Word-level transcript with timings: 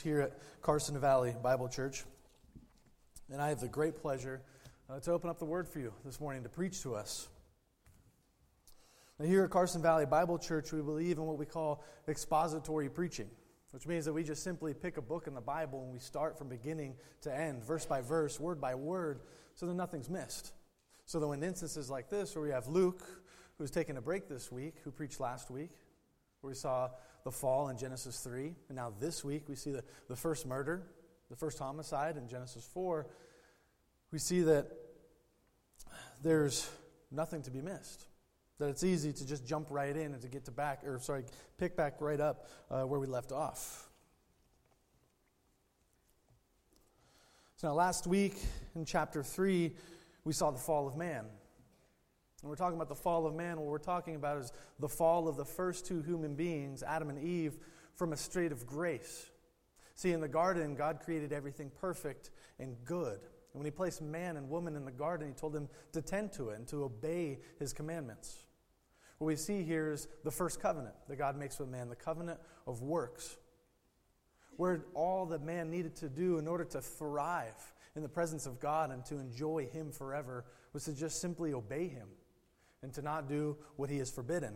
here 0.00 0.20
at 0.20 0.32
Carson 0.62 0.98
Valley 0.98 1.34
Bible 1.42 1.68
Church. 1.68 2.04
And 3.32 3.40
I 3.40 3.48
have 3.48 3.60
the 3.60 3.68
great 3.68 3.96
pleasure 3.96 4.42
uh, 4.90 5.00
to 5.00 5.12
open 5.12 5.30
up 5.30 5.38
the 5.38 5.44
Word 5.44 5.68
for 5.68 5.78
you 5.78 5.92
this 6.04 6.20
morning 6.20 6.42
to 6.42 6.48
preach 6.48 6.82
to 6.82 6.94
us. 6.94 7.28
Now, 9.18 9.26
here 9.26 9.44
at 9.44 9.50
Carson 9.50 9.80
Valley 9.80 10.06
Bible 10.06 10.38
Church, 10.38 10.72
we 10.72 10.82
believe 10.82 11.18
in 11.18 11.24
what 11.24 11.38
we 11.38 11.46
call 11.46 11.84
expository 12.08 12.88
preaching, 12.88 13.30
which 13.70 13.86
means 13.86 14.04
that 14.06 14.12
we 14.12 14.24
just 14.24 14.42
simply 14.42 14.74
pick 14.74 14.96
a 14.96 15.02
book 15.02 15.26
in 15.26 15.34
the 15.34 15.40
Bible 15.40 15.82
and 15.84 15.92
we 15.92 16.00
start 16.00 16.36
from 16.36 16.48
beginning 16.48 16.96
to 17.22 17.34
end, 17.34 17.62
verse 17.62 17.86
by 17.86 18.00
verse, 18.00 18.40
word 18.40 18.60
by 18.60 18.74
word, 18.74 19.20
so 19.54 19.66
that 19.66 19.74
nothing's 19.74 20.10
missed. 20.10 20.52
So 21.06 21.20
that 21.20 21.28
when 21.28 21.42
instances 21.42 21.88
like 21.88 22.10
this, 22.10 22.34
where 22.34 22.42
we 22.42 22.50
have 22.50 22.66
Luke, 22.66 23.02
who's 23.58 23.70
taken 23.70 23.96
a 23.96 24.00
break 24.00 24.28
this 24.28 24.50
week, 24.50 24.74
who 24.82 24.90
preached 24.90 25.20
last 25.20 25.50
week, 25.50 25.70
where 26.40 26.50
we 26.50 26.56
saw 26.56 26.90
the 27.24 27.32
fall 27.32 27.68
in 27.68 27.78
Genesis 27.78 28.20
3. 28.20 28.54
And 28.68 28.76
now 28.76 28.92
this 29.00 29.24
week 29.24 29.48
we 29.48 29.56
see 29.56 29.72
the, 29.72 29.82
the 30.08 30.16
first 30.16 30.46
murder, 30.46 30.82
the 31.30 31.36
first 31.36 31.58
homicide 31.58 32.16
in 32.16 32.28
Genesis 32.28 32.68
4. 32.72 33.06
We 34.12 34.18
see 34.18 34.42
that 34.42 34.70
there's 36.22 36.70
nothing 37.10 37.42
to 37.42 37.50
be 37.50 37.60
missed. 37.60 38.06
That 38.58 38.68
it's 38.68 38.84
easy 38.84 39.12
to 39.12 39.26
just 39.26 39.44
jump 39.46 39.68
right 39.70 39.96
in 39.96 40.12
and 40.12 40.22
to 40.22 40.28
get 40.28 40.44
to 40.44 40.52
back, 40.52 40.84
or 40.84 40.98
sorry, 41.00 41.24
pick 41.58 41.76
back 41.76 42.00
right 42.00 42.20
up 42.20 42.48
uh, 42.70 42.82
where 42.82 43.00
we 43.00 43.06
left 43.06 43.32
off. 43.32 43.88
So 47.56 47.68
now, 47.68 47.74
last 47.74 48.06
week 48.06 48.36
in 48.74 48.84
chapter 48.84 49.22
3, 49.22 49.74
we 50.24 50.32
saw 50.32 50.50
the 50.50 50.58
fall 50.58 50.86
of 50.86 50.96
man. 50.96 51.24
When 52.44 52.50
we're 52.50 52.56
talking 52.56 52.76
about 52.76 52.90
the 52.90 52.94
fall 52.94 53.24
of 53.24 53.34
man, 53.34 53.56
what 53.56 53.68
we're 53.68 53.78
talking 53.78 54.16
about 54.16 54.36
is 54.36 54.52
the 54.78 54.86
fall 54.86 55.28
of 55.28 55.38
the 55.38 55.46
first 55.46 55.86
two 55.86 56.02
human 56.02 56.34
beings, 56.34 56.82
Adam 56.82 57.08
and 57.08 57.18
Eve, 57.18 57.56
from 57.94 58.12
a 58.12 58.18
state 58.18 58.52
of 58.52 58.66
grace. 58.66 59.30
See, 59.94 60.12
in 60.12 60.20
the 60.20 60.28
garden, 60.28 60.74
God 60.74 61.00
created 61.02 61.32
everything 61.32 61.70
perfect 61.80 62.32
and 62.58 62.76
good. 62.84 63.18
And 63.22 63.54
when 63.54 63.64
He 63.64 63.70
placed 63.70 64.02
man 64.02 64.36
and 64.36 64.50
woman 64.50 64.76
in 64.76 64.84
the 64.84 64.92
garden, 64.92 65.28
He 65.28 65.32
told 65.32 65.54
them 65.54 65.70
to 65.92 66.02
tend 66.02 66.32
to 66.32 66.50
it 66.50 66.58
and 66.58 66.68
to 66.68 66.84
obey 66.84 67.38
His 67.58 67.72
commandments. 67.72 68.36
What 69.16 69.28
we 69.28 69.36
see 69.36 69.62
here 69.62 69.90
is 69.90 70.06
the 70.22 70.30
first 70.30 70.60
covenant 70.60 70.96
that 71.08 71.16
God 71.16 71.38
makes 71.38 71.58
with 71.58 71.70
man, 71.70 71.88
the 71.88 71.96
covenant 71.96 72.40
of 72.66 72.82
works, 72.82 73.38
where 74.58 74.84
all 74.92 75.24
that 75.26 75.42
man 75.42 75.70
needed 75.70 75.96
to 75.96 76.10
do 76.10 76.36
in 76.36 76.46
order 76.46 76.64
to 76.64 76.82
thrive 76.82 77.72
in 77.96 78.02
the 78.02 78.08
presence 78.10 78.44
of 78.44 78.60
God 78.60 78.90
and 78.90 79.02
to 79.06 79.18
enjoy 79.18 79.66
Him 79.72 79.90
forever 79.92 80.44
was 80.74 80.84
to 80.84 80.92
just 80.92 81.22
simply 81.22 81.54
obey 81.54 81.88
Him 81.88 82.08
and 82.84 82.92
to 82.94 83.02
not 83.02 83.28
do 83.28 83.56
what 83.76 83.90
he 83.90 83.98
has 83.98 84.10
forbidden. 84.10 84.54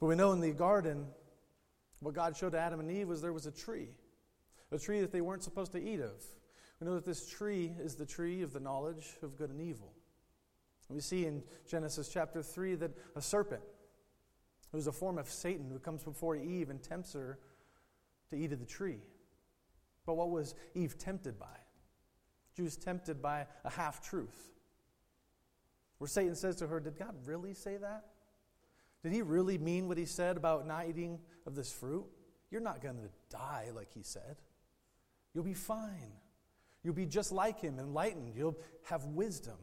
But 0.00 0.06
we 0.06 0.14
know 0.14 0.32
in 0.32 0.40
the 0.40 0.52
garden, 0.52 1.06
what 2.00 2.14
God 2.14 2.36
showed 2.36 2.52
to 2.52 2.58
Adam 2.58 2.80
and 2.80 2.90
Eve 2.90 3.08
was 3.08 3.20
there 3.20 3.32
was 3.32 3.46
a 3.46 3.50
tree, 3.50 3.88
a 4.72 4.78
tree 4.78 5.00
that 5.00 5.12
they 5.12 5.20
weren't 5.20 5.42
supposed 5.42 5.72
to 5.72 5.82
eat 5.82 6.00
of. 6.00 6.24
We 6.80 6.86
know 6.86 6.94
that 6.94 7.04
this 7.04 7.28
tree 7.28 7.72
is 7.80 7.96
the 7.96 8.06
tree 8.06 8.42
of 8.42 8.52
the 8.52 8.60
knowledge 8.60 9.16
of 9.22 9.36
good 9.36 9.50
and 9.50 9.60
evil. 9.60 9.92
We 10.88 11.00
see 11.00 11.26
in 11.26 11.42
Genesis 11.68 12.08
chapter 12.08 12.42
3 12.42 12.76
that 12.76 12.92
a 13.16 13.20
serpent, 13.20 13.62
who's 14.70 14.86
a 14.86 14.92
form 14.92 15.18
of 15.18 15.28
Satan, 15.28 15.68
who 15.70 15.80
comes 15.80 16.04
before 16.04 16.36
Eve 16.36 16.70
and 16.70 16.80
tempts 16.80 17.14
her 17.14 17.38
to 18.30 18.36
eat 18.36 18.52
of 18.52 18.60
the 18.60 18.66
tree. 18.66 19.00
But 20.04 20.14
what 20.14 20.30
was 20.30 20.54
Eve 20.74 20.96
tempted 20.96 21.40
by? 21.40 21.46
She 22.54 22.62
was 22.62 22.76
tempted 22.76 23.20
by 23.20 23.46
a 23.64 23.70
half 23.70 24.00
truth. 24.00 24.52
Where 25.98 26.08
Satan 26.08 26.34
says 26.34 26.56
to 26.56 26.66
her, 26.66 26.80
Did 26.80 26.98
God 26.98 27.14
really 27.24 27.54
say 27.54 27.76
that? 27.76 28.04
Did 29.02 29.12
he 29.12 29.22
really 29.22 29.58
mean 29.58 29.88
what 29.88 29.98
he 29.98 30.04
said 30.04 30.36
about 30.36 30.66
not 30.66 30.88
eating 30.88 31.18
of 31.46 31.54
this 31.54 31.72
fruit? 31.72 32.04
You're 32.50 32.60
not 32.60 32.80
going 32.80 32.96
to 32.96 33.08
die 33.30 33.68
like 33.74 33.92
he 33.92 34.02
said. 34.02 34.36
You'll 35.34 35.44
be 35.44 35.54
fine. 35.54 36.12
You'll 36.82 36.94
be 36.94 37.06
just 37.06 37.32
like 37.32 37.60
him, 37.60 37.78
enlightened. 37.78 38.34
You'll 38.36 38.56
have 38.84 39.04
wisdom. 39.04 39.56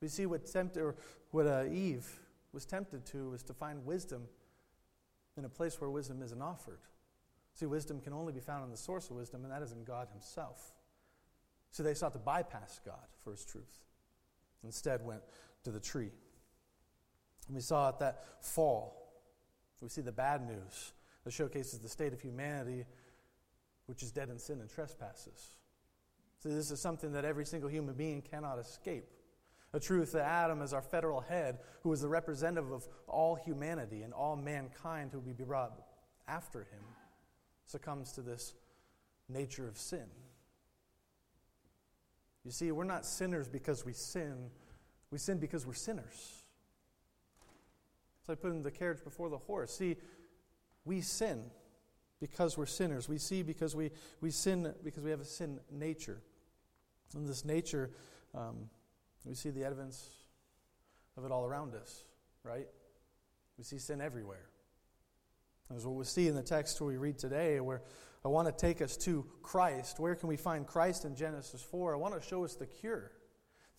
We 0.00 0.08
see 0.08 0.26
what, 0.26 0.46
tempted, 0.46 0.80
or 0.80 0.96
what 1.30 1.46
uh, 1.46 1.64
Eve 1.70 2.08
was 2.52 2.66
tempted 2.66 3.06
to 3.06 3.30
was 3.30 3.42
to 3.44 3.54
find 3.54 3.84
wisdom 3.84 4.24
in 5.36 5.44
a 5.44 5.48
place 5.48 5.80
where 5.80 5.90
wisdom 5.90 6.22
isn't 6.22 6.42
offered. 6.42 6.80
See, 7.54 7.66
wisdom 7.66 8.00
can 8.00 8.12
only 8.12 8.32
be 8.32 8.40
found 8.40 8.64
in 8.64 8.70
the 8.70 8.76
source 8.76 9.10
of 9.10 9.16
wisdom, 9.16 9.44
and 9.44 9.52
that 9.52 9.62
is 9.62 9.72
in 9.72 9.84
God 9.84 10.08
Himself. 10.12 10.72
So 11.70 11.82
they 11.82 11.94
sought 11.94 12.12
to 12.14 12.18
bypass 12.18 12.80
God 12.84 13.06
for 13.22 13.30
His 13.32 13.44
truth. 13.44 13.84
Instead, 14.64 15.04
went 15.04 15.22
to 15.64 15.70
the 15.70 15.80
tree. 15.80 16.10
And 17.46 17.56
we 17.56 17.62
saw 17.62 17.88
at 17.88 17.98
that 17.98 18.24
fall, 18.40 18.96
we 19.80 19.88
see 19.88 20.02
the 20.02 20.12
bad 20.12 20.46
news 20.46 20.92
that 21.24 21.32
showcases 21.32 21.78
the 21.80 21.88
state 21.88 22.12
of 22.12 22.20
humanity, 22.20 22.84
which 23.86 24.02
is 24.02 24.12
dead 24.12 24.28
in 24.28 24.38
sin 24.38 24.60
and 24.60 24.70
trespasses. 24.70 25.56
See, 26.42 26.48
this 26.48 26.70
is 26.70 26.80
something 26.80 27.12
that 27.12 27.24
every 27.24 27.44
single 27.44 27.68
human 27.68 27.94
being 27.94 28.22
cannot 28.22 28.58
escape. 28.58 29.06
A 29.72 29.80
truth 29.80 30.12
that 30.12 30.24
Adam, 30.24 30.62
as 30.62 30.72
our 30.72 30.82
federal 30.82 31.20
head, 31.20 31.58
who 31.82 31.92
is 31.92 32.00
the 32.00 32.08
representative 32.08 32.72
of 32.72 32.88
all 33.06 33.36
humanity 33.36 34.02
and 34.02 34.12
all 34.12 34.36
mankind 34.36 35.10
who 35.12 35.20
will 35.20 35.34
be 35.34 35.44
brought 35.44 35.72
after 36.26 36.60
him, 36.60 36.82
succumbs 37.66 38.12
to 38.12 38.22
this 38.22 38.54
nature 39.28 39.68
of 39.68 39.76
sin. 39.76 40.06
You 42.44 42.50
see, 42.50 42.72
we're 42.72 42.84
not 42.84 43.04
sinners 43.04 43.48
because 43.48 43.84
we 43.84 43.92
sin, 43.92 44.50
we 45.10 45.18
sin 45.18 45.38
because 45.38 45.66
we're 45.66 45.74
sinners. 45.74 46.42
It's 48.20 48.28
like 48.28 48.40
putting 48.40 48.62
the 48.62 48.70
carriage 48.70 49.02
before 49.02 49.28
the 49.28 49.38
horse. 49.38 49.74
See, 49.74 49.96
we 50.84 51.00
sin 51.00 51.44
because 52.20 52.56
we're 52.56 52.66
sinners. 52.66 53.08
We 53.08 53.18
see 53.18 53.42
because 53.42 53.74
we, 53.74 53.90
we 54.20 54.30
sin 54.30 54.72
because 54.84 55.02
we 55.02 55.10
have 55.10 55.20
a 55.20 55.24
sin 55.24 55.58
nature. 55.70 56.20
And 57.14 57.26
this 57.26 57.44
nature, 57.44 57.90
um, 58.34 58.68
we 59.24 59.34
see 59.34 59.50
the 59.50 59.64
evidence 59.64 60.10
of 61.16 61.24
it 61.24 61.32
all 61.32 61.44
around 61.44 61.74
us, 61.74 62.04
right? 62.44 62.68
We 63.58 63.64
see 63.64 63.78
sin 63.78 64.00
everywhere. 64.00 64.48
As 65.74 65.86
what 65.86 65.96
we 65.96 66.04
see 66.04 66.28
in 66.28 66.34
the 66.34 66.42
text 66.42 66.80
we 66.80 66.96
read 66.96 67.18
today, 67.18 67.60
where 67.60 67.82
I 68.24 68.28
want 68.28 68.48
to 68.48 68.52
take 68.52 68.82
us 68.82 68.96
to 68.98 69.24
Christ. 69.42 69.98
Where 69.98 70.14
can 70.14 70.28
we 70.28 70.36
find 70.36 70.66
Christ 70.66 71.04
in 71.04 71.16
Genesis 71.16 71.62
4? 71.62 71.94
I 71.94 71.98
want 71.98 72.20
to 72.20 72.26
show 72.26 72.44
us 72.44 72.54
the 72.54 72.66
cure 72.66 73.12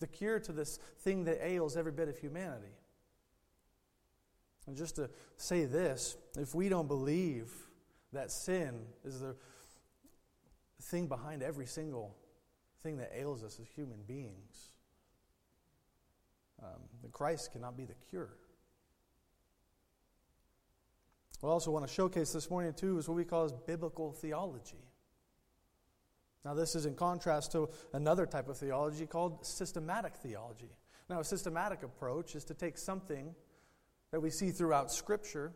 the 0.02 0.06
cure 0.06 0.38
to 0.40 0.52
this 0.52 0.78
thing 0.98 1.24
that 1.24 1.38
ails 1.42 1.76
every 1.76 1.92
bit 1.92 2.08
of 2.08 2.18
humanity. 2.18 2.76
And 4.66 4.76
just 4.76 4.96
to 4.96 5.08
say 5.36 5.64
this, 5.64 6.16
if 6.36 6.54
we 6.54 6.68
don't 6.68 6.86
believe 6.86 7.50
that 8.12 8.30
sin 8.30 8.82
is 9.04 9.20
the 9.20 9.34
thing 10.82 11.06
behind 11.06 11.42
every 11.42 11.66
single 11.66 12.14
thing 12.82 12.98
that 12.98 13.10
ails 13.16 13.42
us 13.42 13.58
as 13.58 13.66
human 13.68 14.02
beings, 14.06 14.70
um, 16.62 16.80
then 17.00 17.10
Christ 17.10 17.52
cannot 17.52 17.76
be 17.76 17.84
the 17.84 17.94
cure. 17.94 18.34
I 21.42 21.48
also 21.48 21.72
want 21.72 21.86
to 21.86 21.92
showcase 21.92 22.32
this 22.32 22.48
morning, 22.50 22.72
too, 22.72 22.98
is 22.98 23.08
what 23.08 23.16
we 23.16 23.24
call 23.24 23.44
as 23.44 23.52
biblical 23.52 24.12
theology. 24.12 24.91
Now, 26.44 26.54
this 26.54 26.74
is 26.74 26.86
in 26.86 26.94
contrast 26.94 27.52
to 27.52 27.68
another 27.92 28.26
type 28.26 28.48
of 28.48 28.58
theology 28.58 29.06
called 29.06 29.46
systematic 29.46 30.16
theology. 30.16 30.70
Now, 31.08 31.20
a 31.20 31.24
systematic 31.24 31.82
approach 31.82 32.34
is 32.34 32.44
to 32.44 32.54
take 32.54 32.78
something 32.78 33.34
that 34.10 34.20
we 34.20 34.30
see 34.30 34.50
throughout 34.50 34.90
Scripture 34.90 35.52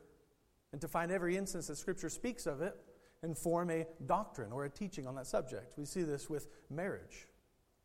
and 0.72 0.80
to 0.80 0.88
find 0.88 1.10
every 1.10 1.36
instance 1.36 1.66
that 1.68 1.76
Scripture 1.76 2.08
speaks 2.08 2.46
of 2.46 2.62
it 2.62 2.76
and 3.22 3.36
form 3.36 3.70
a 3.70 3.86
doctrine 4.06 4.52
or 4.52 4.64
a 4.64 4.70
teaching 4.70 5.06
on 5.06 5.14
that 5.16 5.26
subject. 5.26 5.76
We 5.76 5.86
see 5.86 6.02
this 6.02 6.28
with 6.30 6.48
marriage, 6.70 7.26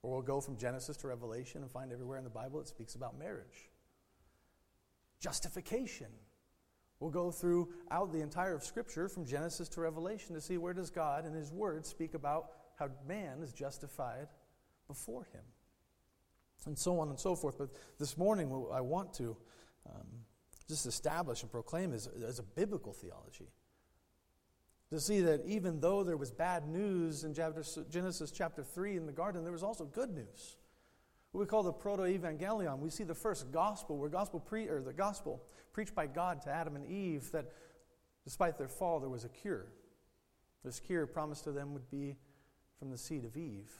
or 0.04 0.12
we'll 0.12 0.22
go 0.22 0.42
from 0.42 0.58
Genesis 0.58 0.98
to 0.98 1.08
Revelation 1.08 1.62
and 1.62 1.72
find 1.72 1.92
everywhere 1.92 2.18
in 2.18 2.24
the 2.24 2.30
Bible 2.30 2.60
it 2.60 2.68
speaks 2.68 2.96
about 2.96 3.18
marriage. 3.18 3.70
Justification. 5.20 6.08
We'll 7.00 7.12
go 7.12 7.32
throughout 7.32 8.12
the 8.12 8.22
entire 8.22 8.54
of 8.54 8.64
Scripture 8.64 9.10
from 9.10 9.26
Genesis 9.26 9.70
to 9.70 9.82
Revelation 9.82 10.36
to 10.36 10.42
see 10.42 10.58
where 10.58 10.74
does 10.74 10.92
God 10.92 11.26
and 11.26 11.36
His 11.36 11.52
Word 11.52 11.86
speak 11.86 12.14
about 12.14 12.52
how 12.82 12.90
man 13.08 13.44
is 13.44 13.54
justified 13.54 14.28
before 14.88 15.26
him. 15.26 15.44
And 16.66 16.78
so 16.78 17.00
on 17.00 17.10
and 17.10 17.20
so 17.20 17.36
forth. 17.36 17.58
But 17.58 17.70
this 18.00 18.18
morning, 18.18 18.52
I 18.74 18.82
want 18.82 19.14
to 19.16 19.38
um, 19.88 20.08
just 20.68 20.88
establish 20.88 21.44
and 21.44 21.52
proclaim 21.52 21.94
is, 21.94 22.08
is 22.08 22.40
a 22.40 22.44
biblical 22.44 22.92
theology. 22.92 23.52
To 24.90 25.00
see 25.00 25.22
that 25.22 25.46
even 25.46 25.80
though 25.80 26.04
there 26.04 26.18
was 26.18 26.32
bad 26.32 26.68
news 26.68 27.24
in 27.24 27.34
Genesis 27.34 28.32
chapter 28.32 28.64
3 28.64 28.98
in 28.98 29.06
the 29.06 29.12
garden, 29.12 29.44
there 29.44 29.54
was 29.54 29.64
also 29.64 29.86
good 29.86 30.10
news. 30.10 30.58
What 31.32 31.40
we 31.40 31.46
call 31.46 31.64
the 31.64 31.72
proto-evangelion. 31.72 32.80
We 32.80 32.90
see 32.90 33.06
the 33.06 33.16
first 33.16 33.52
gospel, 33.52 33.98
where 33.98 34.10
gospel 34.10 34.40
pre- 34.40 34.68
or 34.68 34.82
the 34.82 34.92
gospel 34.92 35.44
preached 35.72 35.96
by 35.96 36.08
God 36.08 36.42
to 36.42 36.50
Adam 36.50 36.76
and 36.76 36.86
Eve, 36.86 37.32
that 37.32 37.46
despite 38.26 38.58
their 38.58 38.68
fall, 38.68 39.00
there 39.00 39.10
was 39.10 39.24
a 39.24 39.30
cure. 39.30 39.68
This 40.66 40.80
cure 40.80 41.08
promised 41.08 41.46
to 41.46 41.52
them 41.52 41.74
would 41.74 41.90
be 41.90 42.18
from 42.82 42.90
the 42.90 42.98
seed 42.98 43.26
of 43.26 43.38
Eve. 43.38 43.72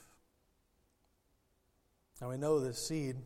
Now 2.20 2.30
we 2.30 2.36
know 2.36 2.60
this 2.60 2.78
seed 2.78 3.16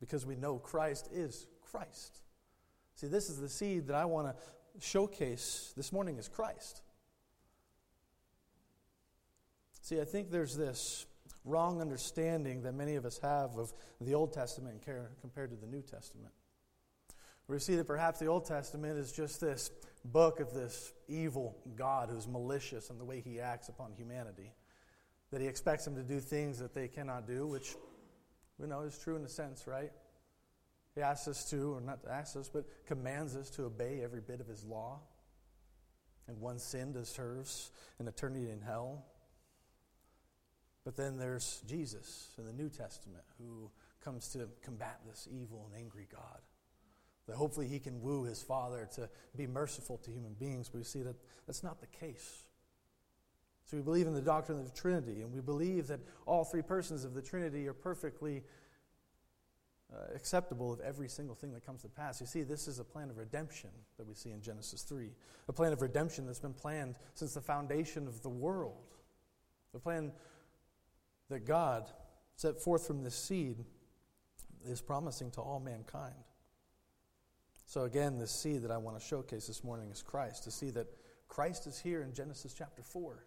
because 0.00 0.24
we 0.24 0.34
know 0.34 0.56
Christ 0.56 1.10
is 1.12 1.46
Christ. 1.70 2.22
See, 2.94 3.06
this 3.06 3.28
is 3.28 3.38
the 3.38 3.50
seed 3.50 3.88
that 3.88 3.96
I 3.96 4.06
want 4.06 4.28
to 4.28 4.34
showcase 4.80 5.74
this 5.76 5.92
morning 5.92 6.16
is 6.16 6.26
Christ. 6.26 6.80
See, 9.82 10.00
I 10.00 10.06
think 10.06 10.30
there's 10.30 10.56
this 10.56 11.04
wrong 11.44 11.82
understanding 11.82 12.62
that 12.62 12.72
many 12.72 12.94
of 12.94 13.04
us 13.04 13.18
have 13.18 13.58
of 13.58 13.74
the 14.00 14.14
Old 14.14 14.32
Testament 14.32 14.82
compared 15.20 15.50
to 15.50 15.56
the 15.56 15.66
New 15.66 15.82
Testament. 15.82 16.32
We 17.46 17.58
see 17.58 17.76
that 17.76 17.86
perhaps 17.86 18.20
the 18.20 18.26
Old 18.26 18.46
Testament 18.46 18.96
is 18.96 19.12
just 19.12 19.38
this 19.38 19.70
book 20.02 20.40
of 20.40 20.54
this 20.54 20.94
evil 21.08 21.58
God 21.76 22.08
who's 22.08 22.26
malicious 22.26 22.88
in 22.88 22.96
the 22.96 23.04
way 23.04 23.20
he 23.20 23.38
acts 23.38 23.68
upon 23.68 23.92
humanity. 23.92 24.54
That 25.30 25.40
he 25.40 25.46
expects 25.46 25.84
them 25.84 25.94
to 25.94 26.02
do 26.02 26.20
things 26.20 26.58
that 26.58 26.74
they 26.74 26.88
cannot 26.88 27.26
do, 27.26 27.46
which 27.46 27.74
we 28.58 28.66
know 28.66 28.82
is 28.82 28.98
true 28.98 29.16
in 29.16 29.24
a 29.24 29.28
sense, 29.28 29.66
right? 29.66 29.92
He 30.94 31.02
asks 31.02 31.28
us 31.28 31.48
to, 31.50 31.74
or 31.74 31.80
not 31.80 32.00
asks 32.08 32.36
us, 32.36 32.50
but 32.52 32.64
commands 32.86 33.36
us 33.36 33.48
to 33.50 33.64
obey 33.64 34.00
every 34.02 34.20
bit 34.20 34.40
of 34.40 34.46
his 34.46 34.64
law. 34.64 35.00
And 36.26 36.40
one 36.40 36.58
sin 36.58 36.92
deserves 36.92 37.70
an 37.98 38.08
eternity 38.08 38.50
in 38.50 38.60
hell. 38.60 39.04
But 40.84 40.96
then 40.96 41.16
there's 41.16 41.62
Jesus 41.68 42.30
in 42.38 42.44
the 42.44 42.52
New 42.52 42.68
Testament 42.68 43.24
who 43.38 43.70
comes 44.04 44.28
to 44.28 44.48
combat 44.62 45.00
this 45.06 45.28
evil 45.30 45.68
and 45.70 45.80
angry 45.80 46.06
God. 46.10 46.40
That 47.26 47.36
hopefully 47.36 47.68
he 47.68 47.78
can 47.78 48.00
woo 48.00 48.24
his 48.24 48.42
Father 48.42 48.88
to 48.96 49.08
be 49.36 49.46
merciful 49.46 49.98
to 49.98 50.10
human 50.10 50.34
beings, 50.34 50.68
but 50.68 50.78
we 50.78 50.84
see 50.84 51.02
that 51.02 51.16
that's 51.46 51.62
not 51.62 51.80
the 51.80 51.86
case. 51.86 52.44
So 53.66 53.76
we 53.76 53.82
believe 53.82 54.06
in 54.06 54.14
the 54.14 54.20
doctrine 54.20 54.58
of 54.58 54.64
the 54.64 54.76
Trinity, 54.76 55.22
and 55.22 55.32
we 55.32 55.40
believe 55.40 55.86
that 55.88 56.00
all 56.26 56.44
three 56.44 56.62
persons 56.62 57.04
of 57.04 57.14
the 57.14 57.22
Trinity 57.22 57.68
are 57.68 57.72
perfectly 57.72 58.42
uh, 59.92 60.14
acceptable 60.14 60.72
of 60.72 60.80
every 60.80 61.08
single 61.08 61.34
thing 61.34 61.52
that 61.52 61.64
comes 61.64 61.82
to 61.82 61.88
pass. 61.88 62.20
You 62.20 62.26
see, 62.26 62.42
this 62.42 62.68
is 62.68 62.78
a 62.78 62.84
plan 62.84 63.10
of 63.10 63.18
redemption 63.18 63.70
that 63.96 64.06
we 64.06 64.14
see 64.14 64.30
in 64.30 64.40
Genesis 64.40 64.82
3. 64.82 65.10
A 65.48 65.52
plan 65.52 65.72
of 65.72 65.82
redemption 65.82 66.26
that's 66.26 66.38
been 66.38 66.54
planned 66.54 66.96
since 67.14 67.34
the 67.34 67.40
foundation 67.40 68.06
of 68.06 68.22
the 68.22 68.28
world. 68.28 68.96
The 69.72 69.80
plan 69.80 70.12
that 71.28 71.46
God 71.46 71.90
set 72.36 72.60
forth 72.60 72.86
from 72.86 73.02
this 73.02 73.14
seed 73.14 73.64
is 74.64 74.80
promising 74.80 75.30
to 75.32 75.40
all 75.40 75.60
mankind. 75.60 76.14
So, 77.66 77.84
again, 77.84 78.18
this 78.18 78.32
seed 78.32 78.62
that 78.62 78.70
I 78.70 78.78
want 78.78 78.98
to 78.98 79.04
showcase 79.04 79.46
this 79.46 79.62
morning 79.62 79.90
is 79.90 80.02
Christ, 80.02 80.44
to 80.44 80.50
see 80.50 80.70
that 80.70 80.88
Christ 81.28 81.66
is 81.66 81.78
here 81.78 82.02
in 82.02 82.12
Genesis 82.12 82.52
chapter 82.52 82.82
4. 82.82 83.24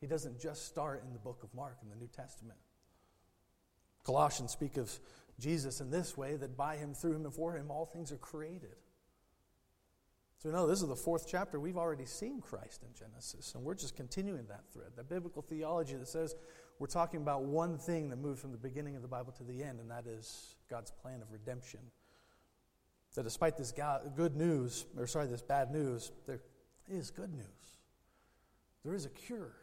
He 0.00 0.06
doesn't 0.06 0.40
just 0.40 0.66
start 0.66 1.02
in 1.06 1.12
the 1.12 1.18
book 1.18 1.42
of 1.42 1.54
Mark 1.54 1.78
in 1.82 1.88
the 1.88 1.96
New 1.96 2.08
Testament. 2.08 2.58
Colossians 4.04 4.52
speak 4.52 4.76
of 4.76 4.90
Jesus 5.40 5.80
in 5.80 5.90
this 5.90 6.16
way 6.16 6.36
that 6.36 6.56
by 6.56 6.76
him, 6.76 6.94
through 6.94 7.14
him, 7.14 7.24
and 7.24 7.34
for 7.34 7.56
him, 7.56 7.70
all 7.70 7.86
things 7.86 8.12
are 8.12 8.16
created. 8.16 8.76
So, 10.38 10.50
know 10.50 10.68
this 10.68 10.82
is 10.82 10.88
the 10.88 10.94
fourth 10.96 11.26
chapter. 11.28 11.58
We've 11.58 11.76
already 11.76 12.04
seen 12.04 12.40
Christ 12.40 12.84
in 12.84 12.94
Genesis, 12.94 13.54
and 13.54 13.64
we're 13.64 13.74
just 13.74 13.96
continuing 13.96 14.46
that 14.46 14.62
thread. 14.72 14.92
That 14.96 15.08
biblical 15.08 15.42
theology 15.42 15.96
that 15.96 16.06
says 16.06 16.36
we're 16.78 16.86
talking 16.86 17.20
about 17.20 17.42
one 17.42 17.76
thing 17.76 18.08
that 18.10 18.16
moves 18.16 18.40
from 18.40 18.52
the 18.52 18.58
beginning 18.58 18.94
of 18.94 19.02
the 19.02 19.08
Bible 19.08 19.32
to 19.32 19.42
the 19.42 19.64
end, 19.64 19.80
and 19.80 19.90
that 19.90 20.06
is 20.06 20.54
God's 20.70 20.92
plan 20.92 21.22
of 21.22 21.32
redemption 21.32 21.80
that 23.18 23.24
despite 23.24 23.56
this 23.56 23.74
good 24.14 24.36
news, 24.36 24.86
or 24.96 25.04
sorry, 25.08 25.26
this 25.26 25.42
bad 25.42 25.72
news, 25.72 26.12
there 26.28 26.40
is 26.88 27.10
good 27.10 27.34
news. 27.34 27.80
There 28.84 28.94
is 28.94 29.06
a 29.06 29.08
cure. 29.08 29.56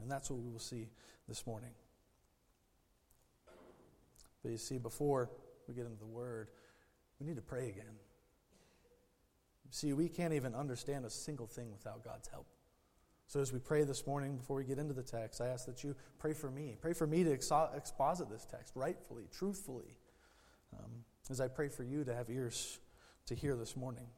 And 0.00 0.10
that's 0.10 0.30
what 0.30 0.40
we 0.40 0.50
will 0.50 0.58
see 0.58 0.88
this 1.28 1.46
morning. 1.46 1.70
But 4.42 4.52
you 4.52 4.58
see, 4.58 4.78
before 4.78 5.30
we 5.68 5.74
get 5.74 5.84
into 5.84 5.98
the 5.98 6.06
Word, 6.06 6.48
we 7.18 7.26
need 7.26 7.36
to 7.36 7.42
pray 7.42 7.68
again. 7.68 7.96
See, 9.70 9.92
we 9.92 10.08
can't 10.08 10.32
even 10.32 10.54
understand 10.54 11.04
a 11.04 11.10
single 11.10 11.46
thing 11.46 11.70
without 11.70 12.02
God's 12.04 12.28
help. 12.28 12.46
So, 13.28 13.38
as 13.40 13.52
we 13.52 13.60
pray 13.60 13.84
this 13.84 14.06
morning, 14.06 14.36
before 14.36 14.56
we 14.56 14.64
get 14.64 14.78
into 14.78 14.94
the 14.94 15.04
text, 15.04 15.40
I 15.40 15.46
ask 15.46 15.66
that 15.66 15.84
you 15.84 15.94
pray 16.18 16.32
for 16.32 16.50
me. 16.50 16.76
Pray 16.80 16.92
for 16.92 17.06
me 17.06 17.22
to 17.22 17.30
exposit 17.30 18.28
this 18.28 18.44
text 18.44 18.74
rightfully, 18.74 19.28
truthfully. 19.30 19.96
Um, 20.76 21.04
as 21.30 21.40
I 21.40 21.46
pray 21.46 21.68
for 21.68 21.84
you 21.84 22.02
to 22.02 22.14
have 22.14 22.28
ears 22.28 22.80
to 23.26 23.36
hear 23.36 23.54
this 23.54 23.76
morning. 23.76 24.08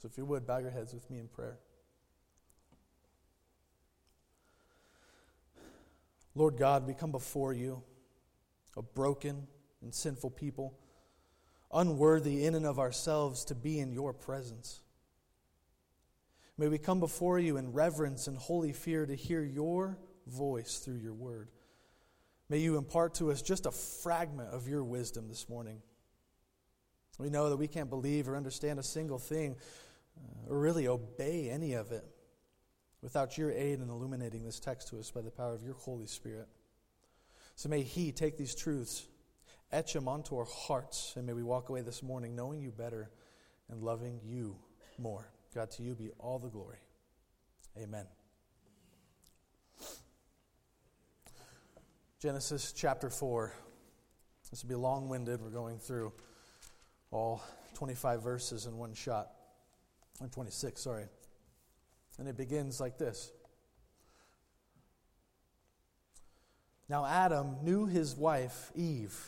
So 0.00 0.08
if 0.08 0.16
you 0.16 0.24
would, 0.24 0.46
bow 0.46 0.58
your 0.58 0.70
heads 0.70 0.94
with 0.94 1.10
me 1.10 1.18
in 1.18 1.26
prayer. 1.26 1.58
Lord 6.34 6.56
God, 6.56 6.86
we 6.86 6.94
come 6.94 7.12
before 7.12 7.52
you, 7.52 7.82
a 8.76 8.82
broken 8.82 9.46
and 9.82 9.94
sinful 9.94 10.30
people, 10.30 10.78
unworthy 11.72 12.46
in 12.46 12.54
and 12.54 12.64
of 12.64 12.78
ourselves 12.78 13.44
to 13.46 13.54
be 13.54 13.78
in 13.78 13.92
your 13.92 14.12
presence. 14.12 14.80
May 16.56 16.68
we 16.68 16.78
come 16.78 17.00
before 17.00 17.38
you 17.38 17.56
in 17.56 17.72
reverence 17.72 18.26
and 18.28 18.36
holy 18.36 18.72
fear 18.72 19.04
to 19.04 19.14
hear 19.14 19.42
your 19.42 19.98
voice 20.26 20.78
through 20.78 20.98
your 20.98 21.14
word. 21.14 21.48
May 22.48 22.58
you 22.58 22.76
impart 22.76 23.14
to 23.14 23.30
us 23.30 23.42
just 23.42 23.66
a 23.66 23.70
fragment 23.70 24.50
of 24.50 24.68
your 24.68 24.84
wisdom 24.84 25.28
this 25.28 25.48
morning. 25.48 25.80
We 27.18 27.30
know 27.30 27.50
that 27.50 27.56
we 27.56 27.68
can't 27.68 27.90
believe 27.90 28.28
or 28.28 28.36
understand 28.36 28.78
a 28.78 28.82
single 28.82 29.18
thing 29.18 29.56
uh, 30.16 30.52
or 30.52 30.58
really 30.58 30.88
obey 30.88 31.50
any 31.50 31.74
of 31.74 31.92
it 31.92 32.04
without 33.02 33.36
your 33.36 33.50
aid 33.50 33.80
in 33.80 33.90
illuminating 33.90 34.44
this 34.44 34.60
text 34.60 34.88
to 34.88 34.98
us 34.98 35.10
by 35.10 35.20
the 35.20 35.30
power 35.30 35.52
of 35.52 35.62
your 35.62 35.74
Holy 35.74 36.06
Spirit. 36.06 36.48
So 37.56 37.68
may 37.68 37.82
He 37.82 38.12
take 38.12 38.38
these 38.38 38.54
truths, 38.54 39.06
etch 39.72 39.92
them 39.92 40.08
onto 40.08 40.36
our 40.36 40.46
hearts, 40.46 41.14
and 41.16 41.26
may 41.26 41.32
we 41.32 41.42
walk 41.42 41.68
away 41.68 41.82
this 41.82 42.02
morning 42.02 42.34
knowing 42.36 42.60
you 42.62 42.70
better 42.70 43.10
and 43.68 43.82
loving 43.82 44.20
you 44.24 44.56
more. 44.98 45.30
God, 45.54 45.70
to 45.72 45.82
you 45.82 45.94
be 45.94 46.10
all 46.18 46.38
the 46.38 46.48
glory. 46.48 46.78
Amen. 47.76 48.06
Genesis 52.20 52.72
chapter 52.72 53.10
4. 53.10 53.52
This 54.50 54.62
will 54.62 54.68
be 54.68 54.74
long 54.74 55.08
winded. 55.08 55.42
We're 55.42 55.50
going 55.50 55.78
through 55.78 56.12
all 57.10 57.42
25 57.74 58.22
verses 58.22 58.66
in 58.66 58.76
one 58.76 58.94
shot. 58.94 59.28
Or 60.20 60.28
26, 60.28 60.80
sorry. 60.80 61.06
And 62.18 62.28
it 62.28 62.36
begins 62.36 62.80
like 62.80 62.98
this 62.98 63.32
Now 66.88 67.06
Adam 67.06 67.56
knew 67.62 67.86
his 67.86 68.16
wife, 68.16 68.70
Eve, 68.74 69.18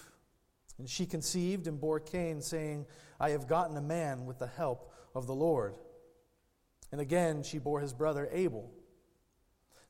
and 0.79 0.89
she 0.89 1.07
conceived 1.07 1.67
and 1.67 1.81
bore 1.81 2.01
Cain, 2.01 2.43
saying, 2.43 2.87
I 3.19 3.31
have 3.31 3.49
gotten 3.49 3.77
a 3.77 3.83
man 3.83 4.27
with 4.27 4.39
the 4.39 4.47
help 4.47 4.93
of 5.15 5.27
the 5.27 5.35
Lord. 5.35 5.77
And 6.93 7.01
again 7.01 7.43
she 7.43 7.59
bore 7.59 7.81
his 7.81 7.95
brother 7.95 8.29
Abel. 8.31 8.71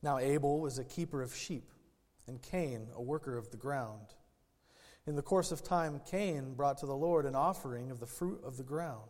Now 0.01 0.19
Abel 0.19 0.61
was 0.61 0.79
a 0.79 0.83
keeper 0.83 1.21
of 1.21 1.35
sheep, 1.35 1.71
and 2.27 2.41
Cain 2.41 2.87
a 2.95 3.01
worker 3.01 3.37
of 3.37 3.51
the 3.51 3.57
ground. 3.57 4.13
In 5.07 5.15
the 5.15 5.21
course 5.21 5.51
of 5.51 5.63
time, 5.63 6.01
Cain 6.09 6.53
brought 6.55 6.77
to 6.79 6.85
the 6.85 6.95
Lord 6.95 7.25
an 7.25 7.35
offering 7.35 7.91
of 7.91 7.99
the 7.99 8.07
fruit 8.07 8.39
of 8.43 8.57
the 8.57 8.63
ground, 8.63 9.09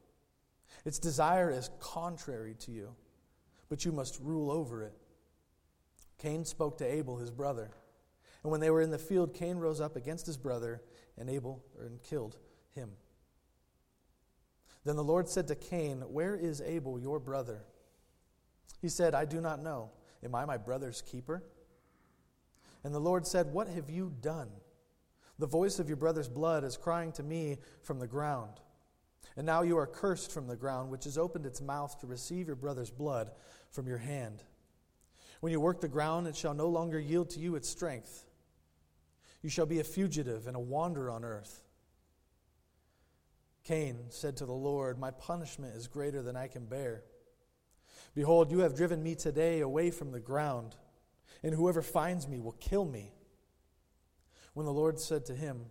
Its 0.85 0.99
desire 0.99 1.51
is 1.51 1.69
contrary 1.79 2.55
to 2.59 2.71
you, 2.71 2.95
but 3.69 3.85
you 3.85 3.91
must 3.91 4.19
rule 4.21 4.51
over 4.51 4.83
it. 4.83 4.93
Cain 6.17 6.45
spoke 6.45 6.77
to 6.77 6.85
Abel, 6.85 7.17
his 7.17 7.31
brother. 7.31 7.71
And 8.43 8.51
when 8.51 8.61
they 8.61 8.69
were 8.69 8.81
in 8.81 8.91
the 8.91 8.97
field, 8.97 9.33
Cain 9.33 9.57
rose 9.57 9.81
up 9.81 9.95
against 9.95 10.25
his 10.25 10.37
brother 10.37 10.81
and 11.17 11.29
Abel 11.29 11.63
er, 11.79 11.85
and 11.85 12.01
killed 12.01 12.37
him. 12.73 12.91
Then 14.83 14.95
the 14.95 15.03
Lord 15.03 15.29
said 15.29 15.47
to 15.47 15.55
Cain, 15.55 16.01
Where 16.01 16.35
is 16.35 16.61
Abel, 16.61 16.99
your 16.99 17.19
brother? 17.19 17.63
He 18.81 18.89
said, 18.89 19.13
I 19.13 19.25
do 19.25 19.39
not 19.39 19.61
know. 19.61 19.91
Am 20.23 20.33
I 20.33 20.45
my 20.45 20.57
brother's 20.57 21.01
keeper? 21.01 21.43
And 22.83 22.93
the 22.93 22.99
Lord 22.99 23.27
said, 23.27 23.53
What 23.53 23.67
have 23.67 23.89
you 23.89 24.11
done? 24.21 24.49
The 25.37 25.47
voice 25.47 25.79
of 25.79 25.87
your 25.87 25.97
brother's 25.97 26.29
blood 26.29 26.63
is 26.63 26.77
crying 26.77 27.11
to 27.13 27.23
me 27.23 27.57
from 27.83 27.99
the 27.99 28.07
ground. 28.07 28.59
And 29.37 29.45
now 29.45 29.61
you 29.61 29.77
are 29.77 29.87
cursed 29.87 30.31
from 30.31 30.47
the 30.47 30.55
ground, 30.55 30.91
which 30.91 31.05
has 31.05 31.17
opened 31.17 31.45
its 31.45 31.61
mouth 31.61 31.99
to 31.99 32.07
receive 32.07 32.47
your 32.47 32.55
brother's 32.55 32.91
blood 32.91 33.31
from 33.71 33.87
your 33.87 33.97
hand. 33.97 34.43
When 35.39 35.51
you 35.51 35.59
work 35.59 35.81
the 35.81 35.87
ground, 35.87 36.27
it 36.27 36.35
shall 36.35 36.53
no 36.53 36.67
longer 36.67 36.99
yield 36.99 37.29
to 37.31 37.39
you 37.39 37.55
its 37.55 37.69
strength. 37.69 38.25
You 39.41 39.49
shall 39.49 39.65
be 39.65 39.79
a 39.79 39.83
fugitive 39.83 40.47
and 40.47 40.55
a 40.55 40.59
wanderer 40.59 41.09
on 41.09 41.23
earth. 41.23 41.63
Cain 43.63 43.97
said 44.09 44.37
to 44.37 44.45
the 44.45 44.51
Lord, 44.51 44.99
My 44.99 45.11
punishment 45.11 45.75
is 45.75 45.87
greater 45.87 46.21
than 46.21 46.35
I 46.35 46.47
can 46.47 46.65
bear. 46.65 47.03
Behold, 48.13 48.51
you 48.51 48.59
have 48.59 48.75
driven 48.75 49.01
me 49.01 49.15
today 49.15 49.61
away 49.61 49.91
from 49.91 50.11
the 50.11 50.19
ground 50.19 50.75
and 51.43 51.55
whoever 51.55 51.81
finds 51.81 52.27
me 52.27 52.39
will 52.39 52.51
kill 52.53 52.85
me. 52.85 53.11
When 54.53 54.65
the 54.65 54.73
Lord 54.73 54.99
said 54.99 55.25
to 55.27 55.35
him, 55.35 55.65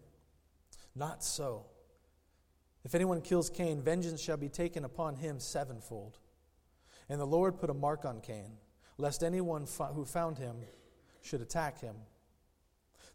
Not 0.95 1.23
so. 1.23 1.67
If 2.85 2.95
anyone 2.95 3.21
kills 3.21 3.51
Cain, 3.51 3.83
vengeance 3.83 4.21
shall 4.21 4.37
be 4.37 4.49
taken 4.49 4.85
upon 4.85 5.17
him 5.17 5.39
sevenfold. 5.39 6.19
And 7.09 7.21
the 7.21 7.27
Lord 7.27 7.59
put 7.59 7.71
a 7.71 7.75
mark 7.75 8.05
on 8.05 8.21
Cain, 8.21 8.53
lest 8.97 9.23
anyone 9.23 9.67
who 9.95 10.05
found 10.05 10.39
him 10.39 10.57
should 11.23 11.41
attack 11.41 11.81
him. 11.81 11.97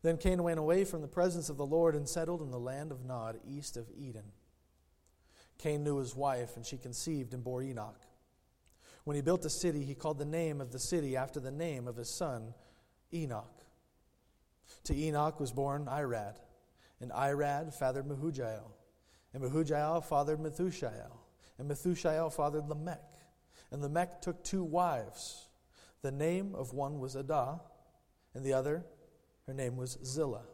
Then 0.01 0.17
Cain 0.17 0.43
went 0.43 0.60
away 0.60 0.84
from 0.84 1.01
the 1.01 1.07
presence 1.07 1.50
of 1.50 1.57
the 1.57 1.65
Lord 1.65 1.95
and 1.95 2.07
settled 2.07 2.41
in 2.41 2.51
the 2.51 2.60
land 2.60 2.91
of 2.91 3.05
Nod, 3.05 3.39
east 3.48 3.75
of 3.75 3.88
Eden. 3.98 4.25
Cain 5.57 5.84
knew 5.84 5.98
his 5.98 6.15
wife, 6.15 6.55
and 6.57 6.65
she 6.65 6.77
conceived 6.77 7.34
and 7.34 7.43
bore 7.43 7.63
Enoch. 7.63 8.01
When 9.03 9.15
he 9.15 9.22
built 9.22 9.45
a 9.45 9.50
city, 9.50 9.84
he 9.84 9.95
called 9.95 10.19
the 10.19 10.25
name 10.25 10.62
of 10.62 10.72
the 10.72 10.79
city 10.79 11.15
after 11.15 11.39
the 11.39 11.51
name 11.51 11.88
of 11.88 11.95
his 11.95 12.10
son, 12.10 12.53
Enoch. 13.13 13.63
To 14.86 14.95
Enoch 14.95 15.39
was 15.39 15.51
born 15.51 15.86
Irad, 15.86 16.36
and 17.00 17.12
Irad 17.12 17.74
fathered 17.74 18.07
Mehujael, 18.07 18.72
and 19.36 19.44
Mehujael 19.44 20.01
fathered 20.01 20.39
Methushael, 20.39 21.12
and 21.60 21.70
Methushael 21.70 22.34
fathered 22.34 22.70
Lamech. 22.70 23.04
And 23.70 23.82
Lamech 23.82 24.22
took 24.22 24.42
two 24.46 24.63
wives. 24.63 25.50
The 26.01 26.12
name 26.12 26.56
of 26.56 26.72
one 26.74 27.00
was 27.00 27.18
Adah, 27.18 27.60
and 28.34 28.46
the 28.46 28.54
other, 28.54 28.86
her 29.46 29.54
name 29.54 29.75
was 29.75 29.98
Zillah. 30.06 30.46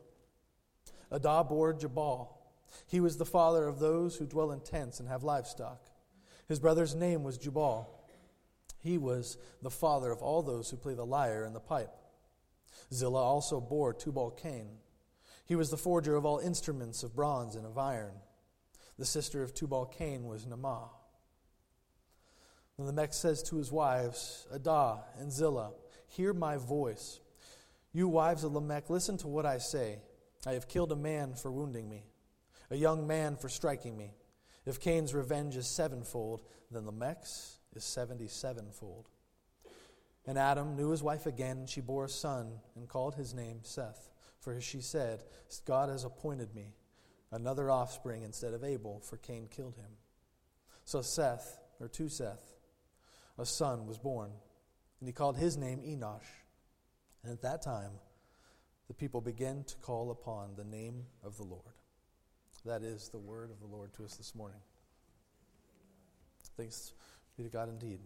Adah 1.11 1.43
bore 1.43 1.73
Jabal. 1.73 2.35
He 2.87 2.99
was 2.99 3.17
the 3.17 3.25
father 3.25 3.67
of 3.67 3.77
those 3.77 4.15
who 4.15 4.25
dwell 4.25 4.51
in 4.51 4.61
tents 4.61 4.99
and 4.99 5.07
have 5.07 5.23
livestock. 5.23 5.85
His 6.47 6.59
brother's 6.59 6.95
name 6.95 7.21
was 7.23 7.37
Jubal. 7.37 7.87
He 8.79 8.97
was 8.97 9.37
the 9.61 9.69
father 9.69 10.11
of 10.11 10.23
all 10.23 10.41
those 10.41 10.71
who 10.71 10.77
play 10.77 10.95
the 10.95 11.05
lyre 11.05 11.43
and 11.43 11.55
the 11.55 11.59
pipe. 11.59 11.93
Zillah 12.91 13.21
also 13.21 13.61
bore 13.61 13.93
Tubal 13.93 14.31
Cain. 14.31 14.69
He 15.45 15.55
was 15.55 15.69
the 15.69 15.77
forger 15.77 16.15
of 16.15 16.25
all 16.25 16.39
instruments 16.39 17.03
of 17.03 17.15
bronze 17.15 17.55
and 17.55 17.67
of 17.67 17.77
iron. 17.77 18.13
The 19.01 19.07
sister 19.07 19.41
of 19.41 19.55
Tubal 19.55 19.87
Cain 19.87 20.25
was 20.25 20.45
Naamah. 20.45 20.87
Then 22.77 22.95
the 22.95 23.07
says 23.09 23.41
to 23.41 23.55
his 23.55 23.71
wives, 23.71 24.45
Adah 24.53 24.99
and 25.17 25.31
Zillah, 25.31 25.71
Hear 26.05 26.35
my 26.35 26.57
voice. 26.57 27.19
You 27.93 28.07
wives 28.07 28.43
of 28.43 28.53
Lamech, 28.53 28.91
listen 28.91 29.17
to 29.17 29.27
what 29.27 29.43
I 29.43 29.57
say. 29.57 29.97
I 30.45 30.51
have 30.51 30.67
killed 30.67 30.91
a 30.91 30.95
man 30.95 31.33
for 31.33 31.51
wounding 31.51 31.89
me, 31.89 32.03
a 32.69 32.75
young 32.75 33.07
man 33.07 33.37
for 33.37 33.49
striking 33.49 33.97
me. 33.97 34.13
If 34.67 34.79
Cain's 34.79 35.15
revenge 35.15 35.55
is 35.55 35.65
sevenfold, 35.65 36.43
then 36.69 36.85
Lamech's 36.85 37.57
is 37.75 37.83
seventy 37.83 38.27
sevenfold. 38.27 39.09
And 40.27 40.37
Adam 40.37 40.75
knew 40.75 40.91
his 40.91 41.01
wife 41.01 41.25
again, 41.25 41.57
and 41.57 41.67
she 41.67 41.81
bore 41.81 42.05
a 42.05 42.09
son 42.09 42.59
and 42.75 42.87
called 42.87 43.15
his 43.15 43.33
name 43.33 43.61
Seth. 43.63 44.11
For 44.41 44.61
she 44.61 44.81
said, 44.81 45.23
God 45.65 45.89
has 45.89 46.03
appointed 46.03 46.53
me 46.53 46.75
another 47.31 47.69
offspring 47.71 48.23
instead 48.23 48.53
of 48.53 48.63
Abel, 48.63 48.99
for 48.99 49.17
Cain 49.17 49.47
killed 49.49 49.75
him. 49.75 49.97
So 50.85 51.01
Seth, 51.01 51.59
or 51.79 51.87
to 51.87 52.09
Seth, 52.09 52.55
a 53.37 53.45
son 53.45 53.85
was 53.85 53.97
born, 53.97 54.31
and 54.99 55.07
he 55.07 55.13
called 55.13 55.37
his 55.37 55.57
name 55.57 55.79
Enosh. 55.79 56.19
And 57.23 57.31
at 57.31 57.41
that 57.41 57.61
time, 57.61 57.91
the 58.87 58.93
people 58.93 59.21
began 59.21 59.63
to 59.63 59.75
call 59.77 60.11
upon 60.11 60.55
the 60.55 60.63
name 60.63 61.05
of 61.23 61.37
the 61.37 61.43
Lord. 61.43 61.73
That 62.65 62.83
is 62.83 63.09
the 63.09 63.19
word 63.19 63.49
of 63.49 63.59
the 63.59 63.67
Lord 63.67 63.93
to 63.93 64.03
us 64.03 64.15
this 64.15 64.35
morning. 64.35 64.59
Thanks 66.57 66.93
be 67.37 67.43
to 67.43 67.49
God 67.49 67.69
indeed. 67.69 67.99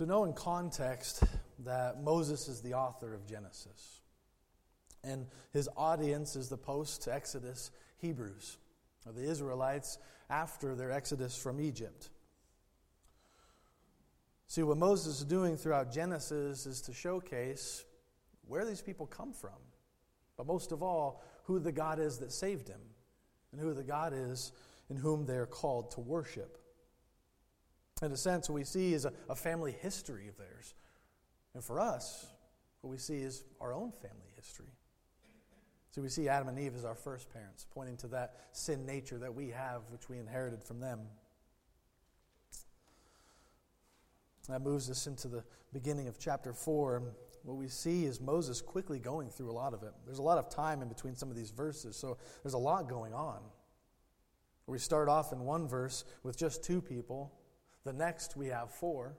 So, 0.00 0.06
know 0.06 0.24
in 0.24 0.32
context 0.32 1.24
that 1.66 2.02
Moses 2.02 2.48
is 2.48 2.62
the 2.62 2.72
author 2.72 3.12
of 3.12 3.26
Genesis, 3.26 4.00
and 5.04 5.26
his 5.52 5.68
audience 5.76 6.36
is 6.36 6.48
the 6.48 6.56
post 6.56 7.06
Exodus 7.06 7.70
Hebrews, 7.98 8.56
or 9.04 9.12
the 9.12 9.30
Israelites 9.30 9.98
after 10.30 10.74
their 10.74 10.90
exodus 10.90 11.36
from 11.36 11.60
Egypt. 11.60 12.08
See, 14.46 14.62
what 14.62 14.78
Moses 14.78 15.18
is 15.18 15.24
doing 15.26 15.58
throughout 15.58 15.92
Genesis 15.92 16.64
is 16.64 16.80
to 16.80 16.94
showcase 16.94 17.84
where 18.46 18.64
these 18.64 18.80
people 18.80 19.04
come 19.04 19.34
from, 19.34 19.60
but 20.38 20.46
most 20.46 20.72
of 20.72 20.82
all, 20.82 21.22
who 21.44 21.58
the 21.58 21.72
God 21.72 21.98
is 21.98 22.16
that 22.20 22.32
saved 22.32 22.68
him, 22.68 22.80
and 23.52 23.60
who 23.60 23.74
the 23.74 23.84
God 23.84 24.14
is 24.16 24.52
in 24.88 24.96
whom 24.96 25.26
they 25.26 25.36
are 25.36 25.44
called 25.44 25.90
to 25.90 26.00
worship. 26.00 26.56
In 28.02 28.12
a 28.12 28.16
sense, 28.16 28.48
what 28.48 28.54
we 28.54 28.64
see 28.64 28.94
is 28.94 29.04
a, 29.04 29.12
a 29.28 29.34
family 29.34 29.72
history 29.72 30.28
of 30.28 30.36
theirs. 30.38 30.74
And 31.54 31.62
for 31.62 31.78
us, 31.80 32.26
what 32.80 32.90
we 32.90 32.96
see 32.96 33.18
is 33.18 33.44
our 33.60 33.74
own 33.74 33.92
family 33.92 34.30
history. 34.36 34.72
So 35.90 36.00
we 36.00 36.08
see 36.08 36.28
Adam 36.28 36.48
and 36.48 36.58
Eve 36.58 36.76
as 36.76 36.84
our 36.84 36.94
first 36.94 37.32
parents, 37.32 37.66
pointing 37.74 37.96
to 37.98 38.06
that 38.08 38.36
sin 38.52 38.86
nature 38.86 39.18
that 39.18 39.34
we 39.34 39.48
have, 39.48 39.82
which 39.90 40.08
we 40.08 40.18
inherited 40.18 40.62
from 40.62 40.80
them. 40.80 41.00
That 44.48 44.62
moves 44.62 44.90
us 44.90 45.06
into 45.06 45.28
the 45.28 45.44
beginning 45.72 46.08
of 46.08 46.18
chapter 46.18 46.52
4. 46.52 46.96
And 46.96 47.06
what 47.42 47.56
we 47.56 47.68
see 47.68 48.04
is 48.04 48.20
Moses 48.20 48.60
quickly 48.60 48.98
going 48.98 49.28
through 49.30 49.50
a 49.50 49.52
lot 49.52 49.74
of 49.74 49.82
it. 49.82 49.92
There's 50.06 50.18
a 50.18 50.22
lot 50.22 50.38
of 50.38 50.48
time 50.48 50.80
in 50.82 50.88
between 50.88 51.14
some 51.14 51.30
of 51.30 51.36
these 51.36 51.50
verses, 51.50 51.96
so 51.96 52.18
there's 52.42 52.54
a 52.54 52.58
lot 52.58 52.88
going 52.88 53.12
on. 53.12 53.40
We 54.66 54.78
start 54.78 55.08
off 55.08 55.32
in 55.32 55.40
one 55.40 55.66
verse 55.66 56.04
with 56.22 56.36
just 56.36 56.62
two 56.62 56.80
people, 56.80 57.32
the 57.84 57.92
next, 57.92 58.36
we 58.36 58.48
have 58.48 58.70
four. 58.70 59.16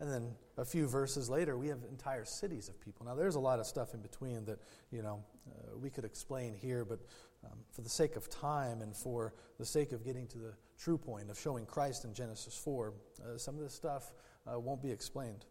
And 0.00 0.10
then 0.10 0.34
a 0.56 0.64
few 0.64 0.88
verses 0.88 1.30
later, 1.30 1.56
we 1.56 1.68
have 1.68 1.78
entire 1.88 2.24
cities 2.24 2.68
of 2.68 2.80
people. 2.80 3.06
Now, 3.06 3.14
there's 3.14 3.36
a 3.36 3.40
lot 3.40 3.60
of 3.60 3.66
stuff 3.66 3.94
in 3.94 4.00
between 4.00 4.44
that, 4.46 4.58
you 4.90 5.02
know, 5.02 5.22
uh, 5.48 5.76
we 5.78 5.90
could 5.90 6.04
explain 6.04 6.54
here, 6.54 6.84
but 6.84 7.00
um, 7.44 7.58
for 7.70 7.82
the 7.82 7.88
sake 7.88 8.16
of 8.16 8.28
time 8.28 8.82
and 8.82 8.96
for 8.96 9.34
the 9.58 9.64
sake 9.64 9.92
of 9.92 10.04
getting 10.04 10.26
to 10.28 10.38
the 10.38 10.54
true 10.78 10.98
point 10.98 11.30
of 11.30 11.38
showing 11.38 11.64
Christ 11.66 12.04
in 12.04 12.12
Genesis 12.12 12.56
4, 12.56 12.92
uh, 12.92 13.38
some 13.38 13.54
of 13.54 13.60
this 13.60 13.74
stuff 13.74 14.12
uh, 14.46 14.58
won't 14.58 14.82
be 14.82 14.90
explained. 14.90 15.44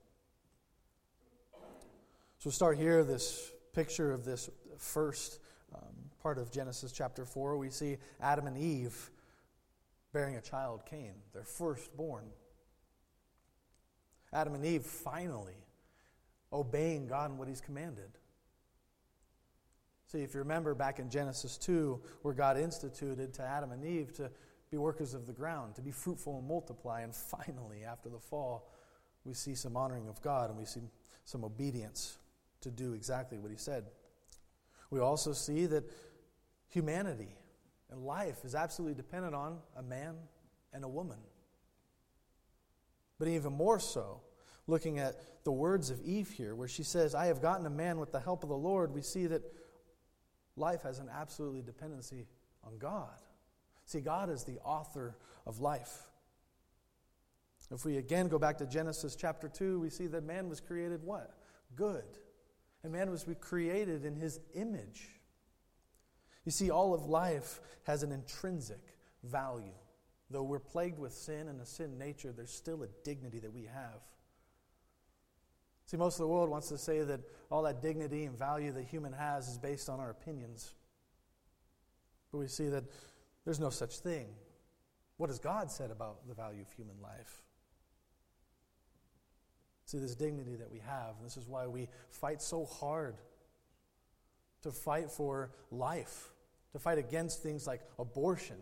So, 2.40 2.50
start 2.50 2.78
here 2.78 3.04
this 3.04 3.52
picture 3.74 4.12
of 4.12 4.26
this 4.26 4.50
first 4.78 5.40
um, 5.74 5.82
part 6.22 6.38
of 6.38 6.52
Genesis 6.52 6.92
chapter 6.92 7.26
4. 7.26 7.58
We 7.58 7.70
see 7.70 7.98
Adam 8.22 8.48
and 8.48 8.58
Eve 8.58 9.10
bearing 10.14 10.36
a 10.36 10.42
child, 10.42 10.86
Cain, 10.86 11.16
their 11.34 11.44
firstborn. 11.44 12.26
Adam 14.32 14.56
and 14.56 14.66
Eve 14.66 14.86
finally 14.86 15.58
obeying 16.52 17.08
God 17.08 17.32
and 17.32 17.40
what 17.40 17.48
He's 17.48 17.62
commanded. 17.62 18.12
See, 20.08 20.20
if 20.20 20.36
you 20.36 20.40
remember 20.40 20.76
back 20.76 21.00
in 21.00 21.10
Genesis 21.10 21.58
2, 21.58 22.00
where 22.22 22.34
God 22.36 22.58
instituted 22.58 23.34
to 23.34 23.42
Adam 23.42 23.72
and 23.72 23.84
Eve 23.84 24.14
to 24.14 24.30
be 24.70 24.78
workers 24.78 25.16
of 25.16 25.26
the 25.26 25.34
ground, 25.34 25.76
to 25.76 25.82
be 25.82 25.92
fruitful 25.92 26.38
and 26.38 26.48
multiply, 26.48 27.02
and 27.02 27.14
finally, 27.46 27.84
after 27.84 28.10
the 28.10 28.20
fall, 28.20 28.72
we 29.26 29.34
see 29.34 29.56
some 29.56 29.76
honoring 29.76 30.08
of 30.08 30.22
God 30.22 30.50
and 30.50 30.60
we 30.60 30.66
see 30.66 30.82
some 31.26 31.44
obedience 31.44 32.18
to 32.62 32.70
do 32.70 32.94
exactly 32.94 33.40
what 33.40 33.52
He 33.52 33.58
said. 33.58 33.86
We 34.92 35.00
also 35.00 35.34
see 35.34 35.66
that 35.68 35.84
humanity 36.70 37.36
and 37.94 38.04
life 38.04 38.44
is 38.44 38.56
absolutely 38.56 38.96
dependent 38.96 39.36
on 39.36 39.60
a 39.78 39.84
man 39.84 40.16
and 40.74 40.84
a 40.84 40.88
woman. 40.88 41.20
But 43.20 43.28
even 43.28 43.54
more 43.54 43.80
so, 43.80 44.22
looking 44.66 44.98
at 44.98 45.44
the 45.44 45.52
words 45.52 45.92
of 45.92 46.02
Eve 46.02 46.32
here, 46.32 46.56
where 46.56 46.68
she 46.68 46.84
says, 46.84 47.14
I 47.14 47.28
have 47.28 47.42
gotten 47.42 47.66
a 47.66 47.70
man 47.70 48.00
with 48.00 48.12
the 48.12 48.20
help 48.20 48.42
of 48.44 48.50
the 48.50 48.58
Lord, 48.58 48.92
we 48.94 49.02
see 49.02 49.28
that 49.28 49.44
life 50.58 50.82
has 50.82 51.00
an 51.00 51.08
absolutely 51.14 51.62
dependency 51.62 52.26
on 52.64 52.80
God. 52.80 53.22
See, 53.86 54.02
God 54.02 54.30
is 54.30 54.44
the 54.44 54.58
author 54.64 55.16
of 55.46 55.60
life. 55.60 56.10
If 57.72 57.86
we 57.86 57.98
again 57.98 58.28
go 58.28 58.40
back 58.40 58.58
to 58.58 58.66
Genesis 58.66 59.16
chapter 59.16 59.48
2, 59.48 59.80
we 59.80 59.90
see 59.90 60.08
that 60.08 60.24
man 60.24 60.50
was 60.50 60.60
created 60.60 61.04
what? 61.04 61.32
Good. 61.76 62.04
And 62.84 62.92
man 62.92 63.12
was 63.12 63.26
created 63.40 64.04
in 64.04 64.16
his 64.16 64.40
image. 64.54 65.10
You 66.46 66.52
see, 66.52 66.70
all 66.70 66.94
of 66.94 67.06
life 67.06 67.62
has 67.84 68.04
an 68.04 68.12
intrinsic 68.12 68.82
value. 69.24 69.74
Though 70.30 70.44
we're 70.44 70.60
plagued 70.60 71.00
with 71.00 71.14
sin 71.14 71.48
and 71.48 71.62
a 71.62 71.66
sin 71.66 71.98
nature, 71.98 72.32
there's 72.32 72.52
still 72.52 72.84
a 72.84 72.88
dignity 73.04 73.40
that 73.40 73.54
we 73.54 73.64
have. 73.64 74.02
See, 75.86 75.98
most 75.98 76.16
of 76.16 76.20
the 76.20 76.28
world 76.28 76.50
wants 76.50 76.70
to 76.70 76.78
say 76.78 77.02
that 77.02 77.22
all 77.52 77.64
that 77.64 77.82
dignity 77.82 78.26
and 78.26 78.38
value 78.38 78.72
that 78.72 78.86
human 78.86 79.14
has 79.14 79.48
is 79.48 79.58
based 79.58 79.90
on 79.90 80.00
our 80.00 80.10
opinions. 80.10 80.74
But 82.32 82.40
we 82.40 82.48
see 82.48 82.70
that 82.70 82.84
there's 83.46 83.60
no 83.60 83.70
such 83.70 84.00
thing. 84.00 84.28
What 85.18 85.30
has 85.30 85.40
God 85.40 85.70
said 85.70 85.92
about 85.92 86.28
the 86.28 86.34
value 86.34 86.62
of 86.62 86.72
human 86.72 86.96
life? 87.02 87.44
See, 89.86 90.00
this 90.00 90.16
dignity 90.16 90.56
that 90.56 90.72
we 90.72 90.80
have, 90.80 91.18
and 91.18 91.26
this 91.26 91.38
is 91.38 91.48
why 91.48 91.68
we 91.68 91.90
fight 92.10 92.42
so 92.42 92.66
hard 92.66 93.18
to 94.64 94.72
fight 94.72 95.12
for 95.12 95.52
life, 95.72 96.32
to 96.72 96.80
fight 96.80 96.98
against 96.98 97.44
things 97.44 97.68
like 97.68 97.82
abortion. 98.00 98.58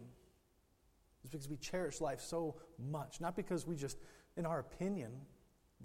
It's 1.24 1.32
because 1.32 1.50
we 1.50 1.58
cherish 1.58 2.02
life 2.02 2.22
so 2.22 2.56
much, 2.78 3.22
not 3.22 3.36
because 3.36 3.66
we 3.66 3.76
just, 3.76 3.98
in 4.36 4.46
our 4.46 4.60
opinion, 4.60 5.12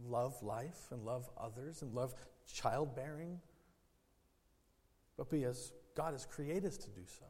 love 0.05 0.43
life 0.43 0.89
and 0.91 1.05
love 1.05 1.29
others 1.39 1.83
and 1.83 1.95
love 1.95 2.15
childbearing, 2.53 3.41
but 5.17 5.31
because 5.31 5.73
God 5.95 6.13
has 6.13 6.27
created 6.27 6.67
us 6.67 6.77
to 6.79 6.91
do 6.91 7.03
so. 7.07 7.27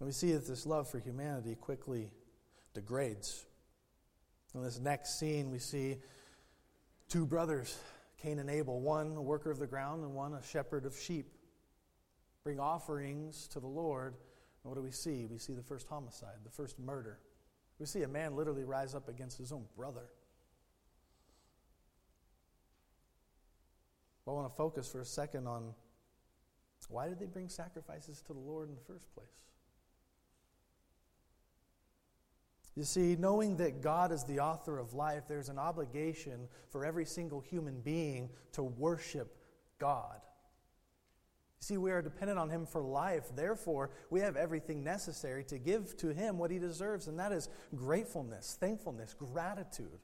And 0.00 0.06
we 0.06 0.12
see 0.12 0.32
that 0.32 0.46
this 0.46 0.64
love 0.64 0.88
for 0.88 0.98
humanity 0.98 1.56
quickly 1.56 2.10
degrades. 2.72 3.44
In 4.54 4.62
this 4.62 4.78
next 4.78 5.18
scene, 5.18 5.50
we 5.50 5.58
see 5.58 5.96
two 7.08 7.26
brothers, 7.26 7.76
Cain 8.22 8.38
and 8.38 8.50
Abel, 8.50 8.80
one 8.80 9.16
a 9.16 9.22
worker 9.22 9.50
of 9.50 9.58
the 9.58 9.66
ground 9.66 10.02
and 10.02 10.14
one 10.14 10.34
a 10.34 10.42
shepherd 10.42 10.84
of 10.84 10.98
sheep, 10.98 11.26
bring 12.42 12.58
offerings 12.58 13.46
to 13.48 13.60
the 13.60 13.66
Lord. 13.66 14.14
And 14.62 14.70
what 14.70 14.74
do 14.74 14.82
we 14.82 14.90
see? 14.90 15.26
We 15.26 15.38
see 15.38 15.52
the 15.52 15.62
first 15.62 15.86
homicide, 15.88 16.38
the 16.44 16.50
first 16.50 16.78
murder. 16.78 17.20
We 17.78 17.86
see 17.86 18.02
a 18.02 18.08
man 18.08 18.34
literally 18.34 18.64
rise 18.64 18.94
up 18.94 19.08
against 19.08 19.38
his 19.38 19.52
own 19.52 19.64
brother. 19.76 20.08
But 24.24 24.32
I 24.32 24.34
want 24.34 24.52
to 24.52 24.56
focus 24.56 24.90
for 24.90 25.00
a 25.00 25.06
second 25.06 25.46
on 25.46 25.74
why 26.88 27.08
did 27.08 27.18
they 27.18 27.26
bring 27.26 27.48
sacrifices 27.48 28.20
to 28.26 28.32
the 28.32 28.38
Lord 28.38 28.68
in 28.68 28.74
the 28.74 28.80
first 28.80 29.12
place? 29.14 29.28
You 32.78 32.84
see, 32.84 33.16
knowing 33.16 33.56
that 33.56 33.82
God 33.82 34.12
is 34.12 34.22
the 34.22 34.38
author 34.38 34.78
of 34.78 34.94
life, 34.94 35.24
there's 35.26 35.48
an 35.48 35.58
obligation 35.58 36.46
for 36.70 36.84
every 36.84 37.04
single 37.04 37.40
human 37.40 37.80
being 37.80 38.30
to 38.52 38.62
worship 38.62 39.36
God. 39.80 40.20
You 40.22 41.64
see, 41.64 41.76
we 41.76 41.90
are 41.90 42.00
dependent 42.00 42.38
on 42.38 42.48
Him 42.48 42.66
for 42.66 42.80
life. 42.80 43.34
Therefore, 43.34 43.90
we 44.10 44.20
have 44.20 44.36
everything 44.36 44.84
necessary 44.84 45.42
to 45.46 45.58
give 45.58 45.96
to 45.96 46.14
Him 46.14 46.38
what 46.38 46.52
He 46.52 46.60
deserves, 46.60 47.08
and 47.08 47.18
that 47.18 47.32
is 47.32 47.48
gratefulness, 47.74 48.56
thankfulness, 48.60 49.12
gratitude. 49.12 49.98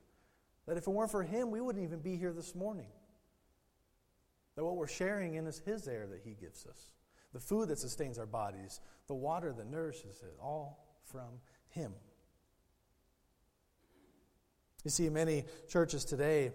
That 0.66 0.76
if 0.76 0.88
it 0.88 0.90
weren't 0.90 1.12
for 1.12 1.22
Him, 1.22 1.52
we 1.52 1.60
wouldn't 1.60 1.84
even 1.84 2.00
be 2.00 2.16
here 2.16 2.32
this 2.32 2.56
morning. 2.56 2.90
That 4.56 4.64
what 4.64 4.74
we're 4.74 4.88
sharing 4.88 5.34
in 5.34 5.46
is 5.46 5.62
His 5.64 5.86
air 5.86 6.08
that 6.08 6.22
He 6.24 6.34
gives 6.34 6.66
us, 6.66 6.90
the 7.32 7.38
food 7.38 7.68
that 7.68 7.78
sustains 7.78 8.18
our 8.18 8.26
bodies, 8.26 8.80
the 9.06 9.14
water 9.14 9.52
that 9.52 9.70
nourishes 9.70 10.22
it, 10.22 10.34
all 10.42 10.84
from 11.04 11.38
Him. 11.68 11.92
You 14.84 14.90
see, 14.90 15.08
many 15.08 15.44
churches 15.68 16.04
today 16.04 16.52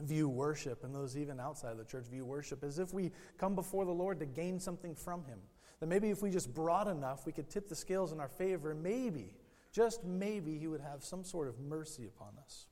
view 0.00 0.28
worship, 0.28 0.84
and 0.84 0.94
those 0.94 1.16
even 1.16 1.40
outside 1.40 1.72
of 1.72 1.78
the 1.78 1.84
church 1.84 2.06
view 2.06 2.24
worship 2.24 2.62
as 2.62 2.78
if 2.78 2.94
we 2.94 3.10
come 3.36 3.56
before 3.56 3.84
the 3.84 3.92
Lord 3.92 4.20
to 4.20 4.26
gain 4.26 4.60
something 4.60 4.94
from 4.94 5.24
Him. 5.24 5.40
That 5.80 5.88
maybe 5.88 6.10
if 6.10 6.22
we 6.22 6.30
just 6.30 6.54
brought 6.54 6.86
enough, 6.86 7.26
we 7.26 7.32
could 7.32 7.50
tip 7.50 7.68
the 7.68 7.74
scales 7.74 8.12
in 8.12 8.20
our 8.20 8.28
favor, 8.28 8.70
and 8.70 8.82
maybe, 8.82 9.34
just 9.72 10.04
maybe, 10.04 10.56
He 10.58 10.68
would 10.68 10.80
have 10.80 11.02
some 11.02 11.24
sort 11.24 11.48
of 11.48 11.58
mercy 11.58 12.06
upon 12.06 12.34
us. 12.42 12.66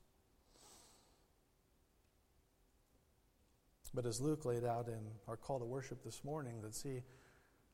But 3.93 4.07
as 4.07 4.21
Luke 4.21 4.45
laid 4.45 4.65
out 4.65 4.89
in 4.89 5.01
our 5.27 5.37
call 5.37 5.59
to 5.59 5.65
worship 5.65 6.05
this 6.05 6.23
morning, 6.23 6.61
that 6.63 6.75
see, 6.75 7.03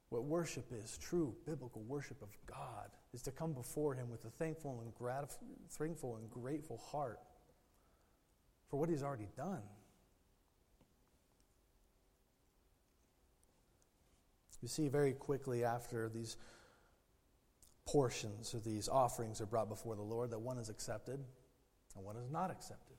what 0.09 0.25
worship 0.25 0.67
is, 0.73 0.97
true 0.97 1.35
biblical 1.45 1.83
worship 1.83 2.23
of 2.23 2.29
God, 2.47 2.91
is 3.15 3.23
to 3.23 3.31
come 3.31 3.53
before 3.53 3.95
Him 3.95 4.11
with 4.11 4.25
a 4.25 4.31
thankful 4.31 4.81
and, 4.81 4.95
gratif- 4.95 5.37
thankful 5.71 6.17
and 6.17 6.31
grateful 6.31 6.79
heart 6.79 7.21
for 8.69 8.79
what 8.79 8.89
He's 8.89 9.03
already 9.03 9.29
done. 9.37 9.63
You 14.63 14.69
see, 14.69 14.89
very 14.89 15.13
quickly 15.13 15.65
after 15.65 16.09
these 16.09 16.37
portions 17.85 18.55
or 18.55 18.61
these 18.61 18.89
offerings 18.89 19.41
are 19.41 19.47
brought 19.47 19.69
before 19.69 19.97
the 19.97 20.03
Lord, 20.03 20.31
that 20.31 20.39
one 20.39 20.57
is 20.57 20.69
accepted 20.69 21.19
and 21.97 22.05
one 22.05 22.17
is 22.17 22.31
not 22.31 22.51
accepted. 22.51 22.97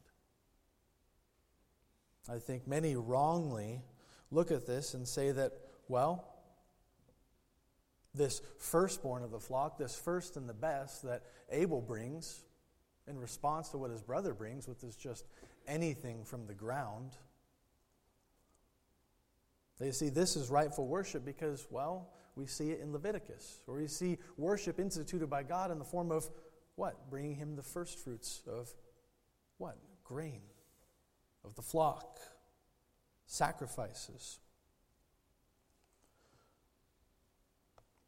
I 2.30 2.38
think 2.38 2.68
many 2.68 2.96
wrongly 2.96 3.82
look 4.30 4.52
at 4.52 4.68
this 4.68 4.94
and 4.94 5.08
say 5.08 5.32
that, 5.32 5.54
well, 5.88 6.33
this 8.14 8.42
firstborn 8.58 9.24
of 9.24 9.32
the 9.32 9.40
flock, 9.40 9.78
this 9.78 9.96
first 9.96 10.38
and 10.38 10.48
the 10.48 10.54
best 10.54 11.04
that 11.04 11.24
Abel 11.52 11.82
brings 11.82 12.44
in 13.08 13.18
response 13.18 13.70
to 13.70 13.78
what 13.78 13.92
his 13.92 14.02
brother 14.02 14.34
brings, 14.34 14.68
which 14.68 14.84
is 14.84 14.96
just 14.96 15.26
anything 15.68 16.24
from 16.24 16.46
the 16.46 16.54
ground. 16.54 17.18
They 19.80 19.92
see 19.92 20.10
this 20.10 20.36
is 20.36 20.50
rightful 20.50 20.88
worship 20.88 21.26
because, 21.26 21.68
well, 21.70 22.10
we 22.36 22.46
see 22.46 22.72
it 22.72 22.80
in 22.80 22.92
Leviticus, 22.92 23.60
where 23.66 23.78
we 23.78 23.88
see 23.88 24.18
worship 24.38 24.80
instituted 24.80 25.30
by 25.30 25.44
God 25.44 25.72
in 25.72 25.80
the 25.80 25.86
form 25.86 26.12
of 26.12 26.30
what? 26.76 27.10
Bringing 27.10 27.36
him 27.36 27.56
the 27.56 27.64
first 27.64 28.00
fruits 28.00 28.42
of 28.48 28.70
what? 29.58 29.78
Grain, 30.04 30.42
of 31.44 31.56
the 31.56 31.62
flock, 31.62 32.20
sacrifices. 33.26 34.40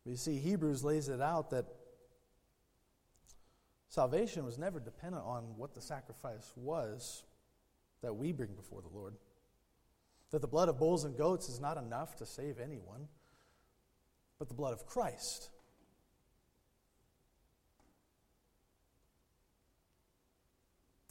We 0.05 0.15
see 0.15 0.37
Hebrews 0.37 0.83
lays 0.83 1.09
it 1.09 1.19
out 1.19 1.49
that 1.49 1.65
salvation 3.89 4.45
was 4.45 4.57
never 4.57 4.79
dependent 4.79 5.23
on 5.25 5.57
what 5.57 5.73
the 5.73 5.81
sacrifice 5.81 6.53
was 6.55 7.23
that 8.01 8.15
we 8.15 8.31
bring 8.31 8.53
before 8.53 8.81
the 8.81 8.95
Lord. 8.95 9.15
That 10.29 10.41
the 10.41 10.47
blood 10.47 10.69
of 10.69 10.77
bulls 10.77 11.05
and 11.05 11.17
goats 11.17 11.49
is 11.49 11.59
not 11.59 11.77
enough 11.77 12.15
to 12.17 12.25
save 12.25 12.59
anyone, 12.59 13.07
but 14.37 14.47
the 14.47 14.53
blood 14.53 14.73
of 14.73 14.85
Christ. 14.85 15.49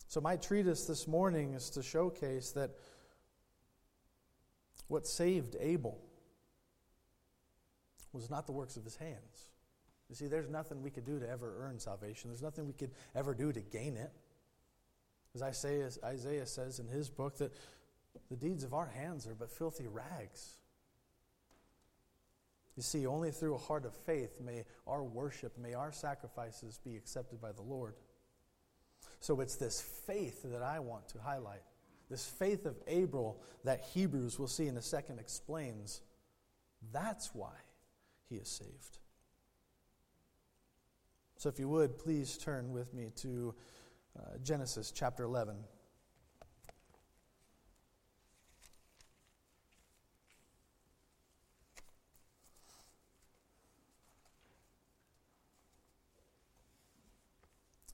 So, 0.06 0.20
my 0.20 0.36
treatise 0.36 0.84
this 0.84 1.08
morning 1.08 1.54
is 1.54 1.70
to 1.70 1.82
showcase 1.82 2.52
that 2.52 2.70
what 4.86 5.08
saved 5.08 5.56
Abel 5.58 5.98
was 8.14 8.30
not 8.30 8.46
the 8.46 8.52
works 8.52 8.76
of 8.76 8.84
his 8.84 8.96
hands. 8.96 9.48
You 10.08 10.14
see, 10.14 10.26
there's 10.26 10.48
nothing 10.48 10.82
we 10.82 10.90
could 10.90 11.04
do 11.04 11.18
to 11.18 11.28
ever 11.28 11.56
earn 11.60 11.78
salvation, 11.78 12.30
there's 12.30 12.42
nothing 12.42 12.66
we 12.66 12.72
could 12.72 12.92
ever 13.14 13.34
do 13.34 13.52
to 13.52 13.60
gain 13.60 13.96
it. 13.96 14.12
As 15.34 15.42
Isaiah, 15.42 15.90
Isaiah 16.04 16.46
says 16.46 16.78
in 16.78 16.86
his 16.86 17.10
book, 17.10 17.38
that 17.38 17.52
the 18.30 18.36
deeds 18.36 18.62
of 18.62 18.72
our 18.72 18.86
hands 18.86 19.26
are 19.26 19.34
but 19.34 19.50
filthy 19.50 19.88
rags. 19.88 20.58
You 22.76 22.82
see, 22.82 23.06
only 23.06 23.30
through 23.30 23.54
a 23.54 23.58
heart 23.58 23.84
of 23.84 23.94
faith 23.94 24.40
may 24.40 24.64
our 24.86 25.02
worship, 25.02 25.58
may 25.58 25.74
our 25.74 25.92
sacrifices 25.92 26.78
be 26.84 26.96
accepted 26.96 27.40
by 27.40 27.52
the 27.52 27.62
Lord. 27.62 27.94
So 29.20 29.40
it's 29.40 29.56
this 29.56 29.80
faith 30.06 30.42
that 30.44 30.62
I 30.62 30.80
want 30.80 31.08
to 31.08 31.18
highlight. 31.18 31.62
This 32.10 32.26
faith 32.26 32.66
of 32.66 32.76
Abel 32.86 33.40
that 33.64 33.80
Hebrews, 33.94 34.38
we'll 34.38 34.48
see 34.48 34.66
in 34.66 34.76
a 34.76 34.82
second, 34.82 35.18
explains. 35.18 36.00
That's 36.92 37.34
why 37.34 37.54
he 38.28 38.36
is 38.36 38.48
saved. 38.48 38.98
So, 41.36 41.48
if 41.48 41.58
you 41.58 41.68
would, 41.68 41.98
please 41.98 42.38
turn 42.38 42.72
with 42.72 42.94
me 42.94 43.10
to 43.16 43.54
uh, 44.18 44.38
Genesis 44.42 44.92
chapter 44.94 45.24
11. 45.24 45.56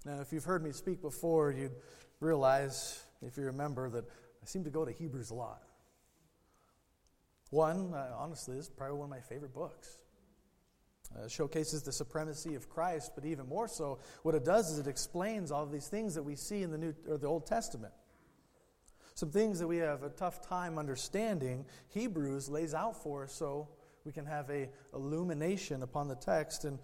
Now, 0.04 0.20
if 0.20 0.32
you've 0.32 0.44
heard 0.44 0.62
me 0.62 0.72
speak 0.72 1.02
before, 1.02 1.52
you'd 1.52 1.76
realize, 2.20 3.04
if 3.20 3.36
you 3.36 3.44
remember, 3.44 3.90
that 3.90 4.04
I 4.04 4.46
seem 4.46 4.64
to 4.64 4.70
go 4.70 4.84
to 4.84 4.92
Hebrews 4.92 5.30
a 5.30 5.34
lot. 5.34 5.62
One, 7.50 7.92
uh, 7.92 8.14
honestly, 8.16 8.56
is 8.56 8.68
probably 8.68 8.96
one 8.96 9.06
of 9.06 9.10
my 9.10 9.20
favorite 9.20 9.52
books. 9.52 9.98
Uh, 11.12 11.26
showcases 11.26 11.82
the 11.82 11.90
supremacy 11.90 12.54
of 12.54 12.68
Christ, 12.68 13.12
but 13.16 13.24
even 13.24 13.48
more 13.48 13.66
so, 13.66 13.98
what 14.22 14.36
it 14.36 14.44
does 14.44 14.70
is 14.70 14.78
it 14.78 14.86
explains 14.86 15.50
all 15.50 15.64
of 15.64 15.72
these 15.72 15.88
things 15.88 16.14
that 16.14 16.22
we 16.22 16.36
see 16.36 16.62
in 16.62 16.70
the 16.70 16.78
New 16.78 16.94
or 17.08 17.18
the 17.18 17.26
Old 17.26 17.46
Testament. 17.46 17.92
Some 19.14 19.32
things 19.32 19.58
that 19.58 19.66
we 19.66 19.78
have 19.78 20.04
a 20.04 20.10
tough 20.10 20.46
time 20.46 20.78
understanding, 20.78 21.66
Hebrews 21.88 22.48
lays 22.48 22.74
out 22.74 23.02
for 23.02 23.24
us 23.24 23.32
so 23.32 23.68
we 24.04 24.12
can 24.12 24.24
have 24.24 24.48
a 24.50 24.68
illumination 24.94 25.82
upon 25.82 26.06
the 26.06 26.14
text 26.14 26.64
and 26.64 26.78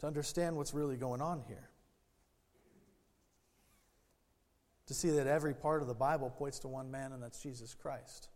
to 0.00 0.06
understand 0.06 0.54
what's 0.54 0.74
really 0.74 0.96
going 0.96 1.22
on 1.22 1.42
here. 1.48 1.70
To 4.86 4.94
see 4.94 5.10
that 5.10 5.26
every 5.26 5.54
part 5.54 5.80
of 5.80 5.88
the 5.88 5.94
Bible 5.94 6.28
points 6.28 6.58
to 6.60 6.68
one 6.68 6.90
man, 6.90 7.12
and 7.12 7.22
that's 7.22 7.42
Jesus 7.42 7.74
Christ. 7.74 8.28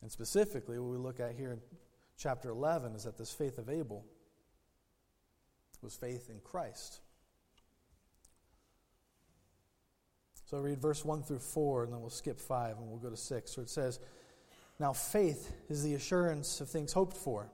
And 0.00 0.12
specifically, 0.12 0.78
what 0.78 0.90
we 0.90 0.96
look 0.96 1.18
at 1.18 1.34
here 1.34 1.52
in 1.52 1.60
chapter 2.20 2.50
11 2.50 2.94
is 2.94 3.04
that 3.04 3.16
this 3.16 3.32
faith 3.32 3.56
of 3.56 3.70
Abel 3.70 4.04
was 5.82 5.94
faith 5.94 6.28
in 6.28 6.38
Christ. 6.44 7.00
So 10.44 10.58
I'll 10.58 10.62
read 10.62 10.82
verse 10.82 11.04
1 11.04 11.22
through 11.22 11.38
4, 11.38 11.84
and 11.84 11.92
then 11.92 12.00
we'll 12.00 12.10
skip 12.10 12.38
5 12.38 12.76
and 12.76 12.88
we'll 12.88 12.98
go 12.98 13.08
to 13.08 13.16
6. 13.16 13.50
So 13.50 13.62
it 13.62 13.70
says, 13.70 14.00
Now 14.78 14.92
faith 14.92 15.50
is 15.70 15.82
the 15.82 15.94
assurance 15.94 16.60
of 16.60 16.68
things 16.68 16.92
hoped 16.92 17.16
for, 17.16 17.50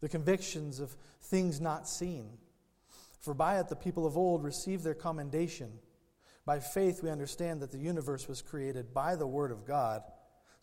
the 0.00 0.08
convictions 0.08 0.78
of 0.78 0.94
things 1.22 1.60
not 1.60 1.88
seen. 1.88 2.28
For 3.18 3.34
by 3.34 3.58
it 3.58 3.68
the 3.68 3.74
people 3.74 4.06
of 4.06 4.16
old 4.16 4.44
received 4.44 4.84
their 4.84 4.94
commendation. 4.94 5.72
By 6.44 6.60
faith 6.60 7.02
we 7.02 7.10
understand 7.10 7.60
that 7.62 7.72
the 7.72 7.78
universe 7.78 8.28
was 8.28 8.42
created 8.42 8.94
by 8.94 9.16
the 9.16 9.26
Word 9.26 9.50
of 9.50 9.66
God, 9.66 10.02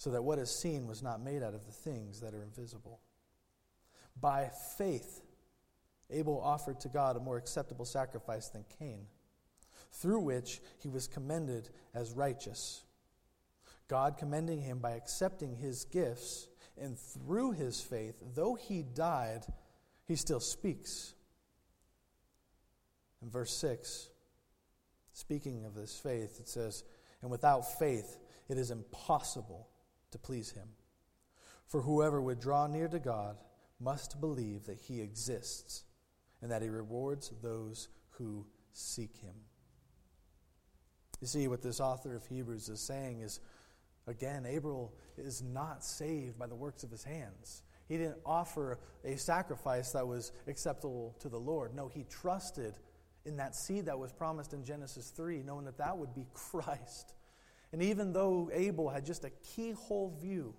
so 0.03 0.09
that 0.09 0.21
what 0.21 0.37
is 0.37 0.51
seen 0.51 0.85
was 0.85 1.01
not 1.01 1.23
made 1.23 1.41
out 1.41 1.53
of 1.53 1.65
the 1.65 1.71
things 1.71 2.19
that 2.19 2.33
are 2.33 2.43
invisible. 2.43 2.99
By 4.19 4.49
faith, 4.77 5.21
Abel 6.09 6.41
offered 6.43 6.81
to 6.81 6.89
God 6.89 7.15
a 7.15 7.21
more 7.21 7.37
acceptable 7.37 7.85
sacrifice 7.85 8.49
than 8.49 8.65
Cain, 8.79 9.05
through 9.93 10.19
which 10.19 10.59
he 10.79 10.89
was 10.89 11.07
commended 11.07 11.69
as 11.95 12.11
righteous. 12.11 12.83
God 13.87 14.17
commending 14.17 14.59
him 14.59 14.79
by 14.79 14.91
accepting 14.91 15.55
his 15.55 15.85
gifts, 15.85 16.49
and 16.77 16.99
through 16.99 17.53
his 17.53 17.79
faith, 17.79 18.21
though 18.35 18.55
he 18.55 18.83
died, 18.83 19.45
he 20.03 20.17
still 20.17 20.41
speaks. 20.41 21.13
In 23.21 23.29
verse 23.29 23.55
6, 23.55 24.09
speaking 25.13 25.63
of 25.63 25.75
this 25.75 25.97
faith, 25.97 26.41
it 26.41 26.49
says, 26.49 26.83
And 27.21 27.31
without 27.31 27.79
faith, 27.79 28.17
it 28.49 28.57
is 28.57 28.69
impossible 28.69 29.69
to 30.13 30.17
please 30.17 30.51
him. 30.51 30.69
For 31.67 31.81
whoever 31.81 32.21
would 32.21 32.39
draw 32.39 32.67
near 32.67 32.87
to 32.87 32.99
God 32.99 33.37
must 33.79 34.21
believe 34.21 34.65
that 34.65 34.79
he 34.79 35.01
exists 35.01 35.83
and 36.41 36.51
that 36.51 36.61
he 36.61 36.69
rewards 36.69 37.31
those 37.41 37.89
who 38.11 38.45
seek 38.71 39.15
him. 39.17 39.35
You 41.21 41.27
see, 41.27 41.47
what 41.47 41.61
this 41.61 41.79
author 41.79 42.15
of 42.15 42.25
Hebrews 42.27 42.69
is 42.69 42.81
saying 42.81 43.21
is 43.21 43.39
again, 44.07 44.45
Abel 44.45 44.93
is 45.17 45.41
not 45.41 45.83
saved 45.83 46.37
by 46.37 46.47
the 46.47 46.55
works 46.55 46.83
of 46.83 46.91
his 46.91 47.03
hands. 47.03 47.63
He 47.87 47.97
didn't 47.97 48.19
offer 48.25 48.79
a 49.03 49.17
sacrifice 49.17 49.91
that 49.91 50.07
was 50.07 50.31
acceptable 50.47 51.15
to 51.19 51.29
the 51.29 51.39
Lord. 51.39 51.75
No, 51.75 51.87
he 51.87 52.05
trusted 52.09 52.75
in 53.25 53.37
that 53.37 53.55
seed 53.55 53.85
that 53.85 53.97
was 53.97 54.11
promised 54.11 54.53
in 54.53 54.63
Genesis 54.65 55.09
3, 55.15 55.43
knowing 55.43 55.65
that 55.65 55.77
that 55.77 55.97
would 55.97 56.13
be 56.13 56.25
Christ. 56.33 57.13
And 57.73 57.81
even 57.81 58.13
though 58.13 58.51
Abel 58.53 58.87
had 58.87 59.03
just 59.03 59.25
a 59.25 59.31
keyhole 59.31 60.15
view 60.21 60.53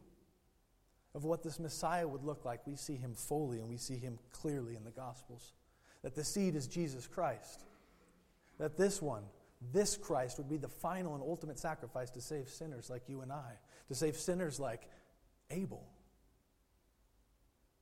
of 1.14 1.24
what 1.24 1.44
this 1.44 1.60
Messiah 1.60 2.06
would 2.06 2.24
look 2.24 2.44
like, 2.44 2.66
we 2.66 2.74
see 2.74 2.96
him 2.96 3.14
fully 3.14 3.60
and 3.60 3.68
we 3.68 3.76
see 3.76 3.96
him 3.96 4.18
clearly 4.32 4.74
in 4.74 4.82
the 4.82 4.90
Gospels 4.90 5.52
that 6.02 6.14
the 6.14 6.24
seed 6.24 6.56
is 6.56 6.66
Jesus 6.66 7.06
Christ. 7.06 7.64
That 8.58 8.76
this 8.76 9.00
one, 9.00 9.22
this 9.72 9.96
Christ, 9.96 10.38
would 10.38 10.48
be 10.48 10.56
the 10.56 10.68
final 10.68 11.14
and 11.14 11.22
ultimate 11.22 11.58
sacrifice 11.58 12.10
to 12.10 12.20
save 12.20 12.48
sinners 12.48 12.90
like 12.90 13.08
you 13.08 13.22
and 13.22 13.32
I, 13.32 13.52
to 13.88 13.94
save 13.94 14.16
sinners 14.16 14.58
like 14.58 14.82
Abel. 15.50 15.86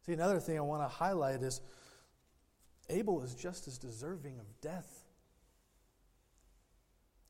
See, 0.04 0.12
another 0.12 0.40
thing 0.40 0.58
I 0.58 0.62
want 0.62 0.82
to 0.82 0.88
highlight 0.88 1.42
is 1.42 1.60
Abel 2.90 3.22
is 3.22 3.34
just 3.34 3.66
as 3.66 3.78
deserving 3.78 4.38
of 4.38 4.46
death 4.60 5.04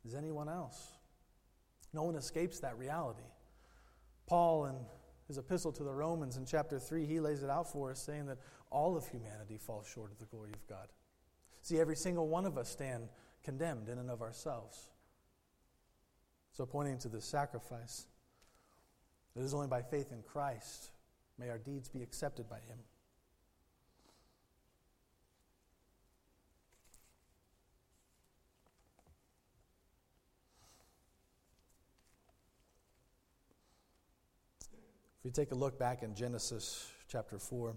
as 0.04 0.14
anyone 0.14 0.48
else. 0.48 0.91
No 1.92 2.02
one 2.02 2.14
escapes 2.16 2.60
that 2.60 2.78
reality. 2.78 3.24
Paul, 4.26 4.66
in 4.66 4.74
his 5.28 5.38
epistle 5.38 5.72
to 5.72 5.82
the 5.82 5.92
Romans 5.92 6.36
in 6.36 6.46
chapter 6.46 6.78
3, 6.78 7.06
he 7.06 7.20
lays 7.20 7.42
it 7.42 7.50
out 7.50 7.70
for 7.70 7.90
us, 7.90 8.00
saying 8.00 8.26
that 8.26 8.38
all 8.70 8.96
of 8.96 9.06
humanity 9.06 9.58
falls 9.58 9.86
short 9.86 10.10
of 10.10 10.18
the 10.18 10.26
glory 10.26 10.52
of 10.52 10.66
God. 10.66 10.88
See, 11.62 11.78
every 11.78 11.96
single 11.96 12.28
one 12.28 12.46
of 12.46 12.56
us 12.56 12.68
stand 12.68 13.08
condemned 13.44 13.88
in 13.88 13.98
and 13.98 14.10
of 14.10 14.22
ourselves. 14.22 14.88
So, 16.52 16.66
pointing 16.66 16.98
to 16.98 17.08
this 17.08 17.24
sacrifice, 17.24 18.06
it 19.36 19.42
is 19.42 19.54
only 19.54 19.68
by 19.68 19.82
faith 19.82 20.12
in 20.12 20.22
Christ 20.22 20.90
may 21.38 21.48
our 21.48 21.58
deeds 21.58 21.88
be 21.88 22.02
accepted 22.02 22.48
by 22.48 22.58
Him. 22.68 22.78
If 35.22 35.26
you 35.26 35.30
take 35.30 35.52
a 35.52 35.54
look 35.54 35.78
back 35.78 36.02
in 36.02 36.16
Genesis 36.16 36.90
chapter 37.06 37.38
4, 37.38 37.76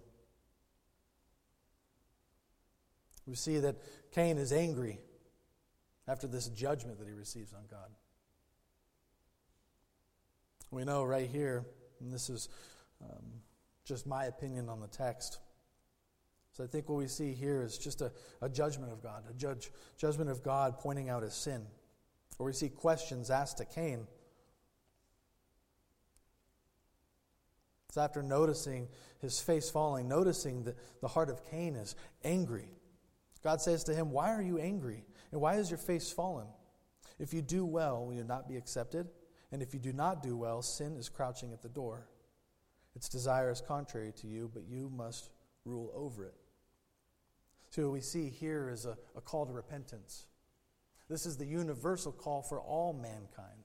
we 3.27 3.35
see 3.35 3.59
that 3.59 3.75
Cain 4.13 4.39
is 4.39 4.51
angry 4.51 4.97
after 6.07 6.25
this 6.25 6.47
judgment 6.47 6.97
that 6.97 7.07
he 7.07 7.13
receives 7.13 7.53
on 7.53 7.59
God. 7.69 7.91
We 10.71 10.85
know 10.85 11.03
right 11.03 11.29
here, 11.29 11.67
and 11.99 12.11
this 12.11 12.31
is 12.31 12.49
um, 12.99 13.25
just 13.83 14.07
my 14.07 14.25
opinion 14.25 14.67
on 14.67 14.79
the 14.79 14.87
text. 14.87 15.37
So 16.53 16.63
I 16.63 16.67
think 16.67 16.89
what 16.89 16.97
we 16.97 17.05
see 17.05 17.33
here 17.33 17.61
is 17.61 17.77
just 17.77 18.01
a, 18.01 18.11
a 18.41 18.49
judgment 18.49 18.91
of 18.91 19.03
God, 19.03 19.23
a 19.29 19.33
judge, 19.35 19.69
judgment 19.99 20.31
of 20.31 20.41
God 20.41 20.79
pointing 20.79 21.09
out 21.09 21.21
his 21.21 21.35
sin. 21.35 21.67
Or 22.39 22.47
we 22.47 22.53
see 22.53 22.69
questions 22.69 23.29
asked 23.29 23.59
to 23.59 23.65
Cain. 23.65 24.07
So 27.95 28.01
after 28.01 28.21
noticing 28.21 28.89
his 29.21 29.39
face 29.39 29.69
falling, 29.69 30.09
noticing 30.09 30.65
that 30.65 30.75
the 30.99 31.07
heart 31.07 31.29
of 31.29 31.49
Cain 31.49 31.77
is 31.77 31.95
angry, 32.25 32.67
God 33.41 33.61
says 33.61 33.85
to 33.85 33.95
him, 33.95 34.11
Why 34.11 34.33
are 34.33 34.41
you 34.41 34.57
angry? 34.57 35.05
And 35.31 35.39
why 35.39 35.55
is 35.55 35.71
your 35.71 35.77
face 35.77 36.11
fallen? 36.11 36.47
If 37.19 37.33
you 37.33 37.41
do 37.41 37.63
well, 37.63 38.05
will 38.05 38.13
you 38.13 38.25
not 38.25 38.49
be 38.49 38.57
accepted? 38.57 39.07
And 39.53 39.61
if 39.61 39.73
you 39.73 39.79
do 39.79 39.93
not 39.93 40.21
do 40.21 40.35
well, 40.35 40.61
sin 40.61 40.97
is 40.97 41.07
crouching 41.07 41.53
at 41.53 41.61
the 41.61 41.69
door. 41.69 42.09
Its 42.97 43.07
desire 43.07 43.49
is 43.49 43.61
contrary 43.61 44.11
to 44.17 44.27
you, 44.27 44.51
but 44.53 44.63
you 44.67 44.91
must 44.93 45.29
rule 45.63 45.89
over 45.95 46.25
it. 46.25 46.35
So, 47.69 47.83
what 47.83 47.93
we 47.93 48.01
see 48.01 48.27
here 48.27 48.69
is 48.69 48.85
a, 48.85 48.97
a 49.15 49.21
call 49.21 49.45
to 49.45 49.53
repentance. 49.53 50.25
This 51.09 51.25
is 51.25 51.37
the 51.37 51.45
universal 51.45 52.11
call 52.11 52.41
for 52.41 52.59
all 52.59 52.91
mankind. 52.91 53.64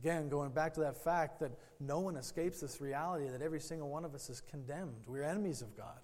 Again, 0.00 0.28
going 0.28 0.50
back 0.50 0.74
to 0.74 0.80
that 0.80 1.02
fact 1.02 1.40
that 1.40 1.50
no 1.80 1.98
one 1.98 2.16
escapes 2.16 2.60
this 2.60 2.80
reality 2.80 3.28
that 3.28 3.42
every 3.42 3.58
single 3.58 3.88
one 3.88 4.04
of 4.04 4.14
us 4.14 4.30
is 4.30 4.40
condemned. 4.40 5.04
We're 5.06 5.24
enemies 5.24 5.60
of 5.60 5.76
God. 5.76 5.98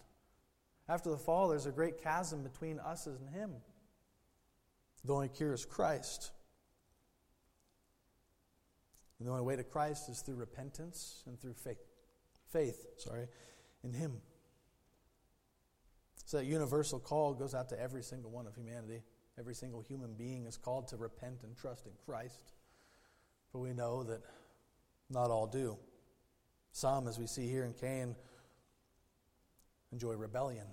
After 0.88 1.10
the 1.10 1.16
fall, 1.16 1.48
there's 1.48 1.66
a 1.66 1.72
great 1.72 2.02
chasm 2.02 2.42
between 2.42 2.80
us 2.80 3.06
and 3.06 3.30
Him. 3.30 3.52
The 5.04 5.14
only 5.14 5.28
cure 5.28 5.52
is 5.52 5.64
Christ. 5.64 6.32
And 9.18 9.28
the 9.28 9.32
only 9.32 9.44
way 9.44 9.54
to 9.54 9.64
Christ 9.64 10.08
is 10.08 10.20
through 10.22 10.36
repentance 10.36 11.22
and 11.26 11.40
through 11.40 11.54
faith. 11.54 11.78
Faith, 12.50 12.86
sorry, 12.98 13.28
in 13.84 13.92
Him. 13.92 14.20
So 16.24 16.38
that 16.38 16.46
universal 16.46 16.98
call 16.98 17.32
goes 17.34 17.54
out 17.54 17.68
to 17.68 17.80
every 17.80 18.02
single 18.02 18.30
one 18.30 18.48
of 18.48 18.56
humanity. 18.56 19.02
Every 19.38 19.54
single 19.54 19.82
human 19.82 20.14
being 20.14 20.46
is 20.46 20.56
called 20.56 20.88
to 20.88 20.96
repent 20.96 21.44
and 21.44 21.56
trust 21.56 21.86
in 21.86 21.92
Christ. 22.04 22.54
But 23.54 23.60
we 23.60 23.72
know 23.72 24.02
that 24.02 24.20
not 25.08 25.30
all 25.30 25.46
do. 25.46 25.78
Some, 26.72 27.06
as 27.06 27.20
we 27.20 27.28
see 27.28 27.48
here 27.48 27.64
in 27.64 27.72
Cain, 27.72 28.16
enjoy 29.92 30.14
rebellion. 30.14 30.66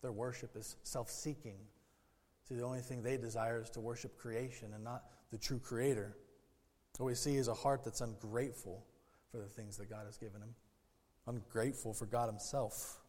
Their 0.00 0.12
worship 0.12 0.56
is 0.56 0.76
self 0.84 1.10
seeking. 1.10 1.56
See, 2.48 2.54
the 2.54 2.62
only 2.62 2.80
thing 2.80 3.02
they 3.02 3.16
desire 3.16 3.60
is 3.60 3.70
to 3.70 3.80
worship 3.80 4.16
creation 4.16 4.68
and 4.72 4.84
not 4.84 5.02
the 5.32 5.36
true 5.36 5.58
Creator. 5.58 6.16
What 6.98 7.06
we 7.06 7.16
see 7.16 7.34
is 7.34 7.48
a 7.48 7.54
heart 7.54 7.82
that's 7.84 8.02
ungrateful 8.02 8.86
for 9.32 9.38
the 9.38 9.48
things 9.48 9.76
that 9.78 9.90
God 9.90 10.06
has 10.06 10.16
given 10.16 10.40
him, 10.40 10.54
ungrateful 11.26 11.92
for 11.92 12.06
God 12.06 12.28
Himself. 12.28 13.00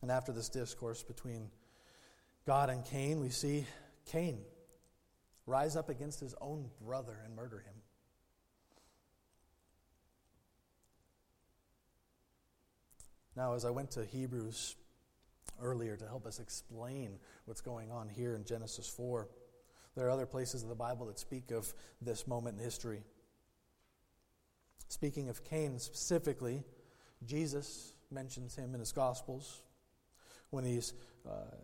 And 0.00 0.10
after 0.10 0.32
this 0.32 0.48
discourse 0.48 1.02
between 1.02 1.50
God 2.46 2.70
and 2.70 2.84
Cain, 2.86 3.20
we 3.20 3.28
see 3.28 3.66
Cain 4.06 4.38
rise 5.46 5.76
up 5.76 5.88
against 5.88 6.20
his 6.20 6.34
own 6.40 6.68
brother 6.80 7.18
and 7.24 7.34
murder 7.34 7.58
him. 7.58 7.74
Now, 13.34 13.54
as 13.54 13.64
I 13.64 13.70
went 13.70 13.90
to 13.92 14.04
Hebrews 14.04 14.76
earlier 15.60 15.96
to 15.96 16.06
help 16.06 16.26
us 16.26 16.38
explain 16.38 17.18
what's 17.46 17.60
going 17.60 17.90
on 17.90 18.08
here 18.08 18.34
in 18.34 18.44
Genesis 18.44 18.88
4, 18.88 19.28
there 19.94 20.06
are 20.06 20.10
other 20.10 20.26
places 20.26 20.62
in 20.62 20.68
the 20.68 20.74
Bible 20.74 21.06
that 21.06 21.18
speak 21.18 21.50
of 21.50 21.72
this 22.00 22.26
moment 22.26 22.58
in 22.58 22.64
history. 22.64 23.02
Speaking 24.88 25.28
of 25.28 25.44
Cain 25.44 25.78
specifically, 25.78 26.62
Jesus 27.24 27.94
mentions 28.10 28.54
him 28.54 28.74
in 28.74 28.80
his 28.80 28.92
Gospels 28.92 29.62
when 30.50 30.64
he's 30.64 30.92
uh, 31.26 31.56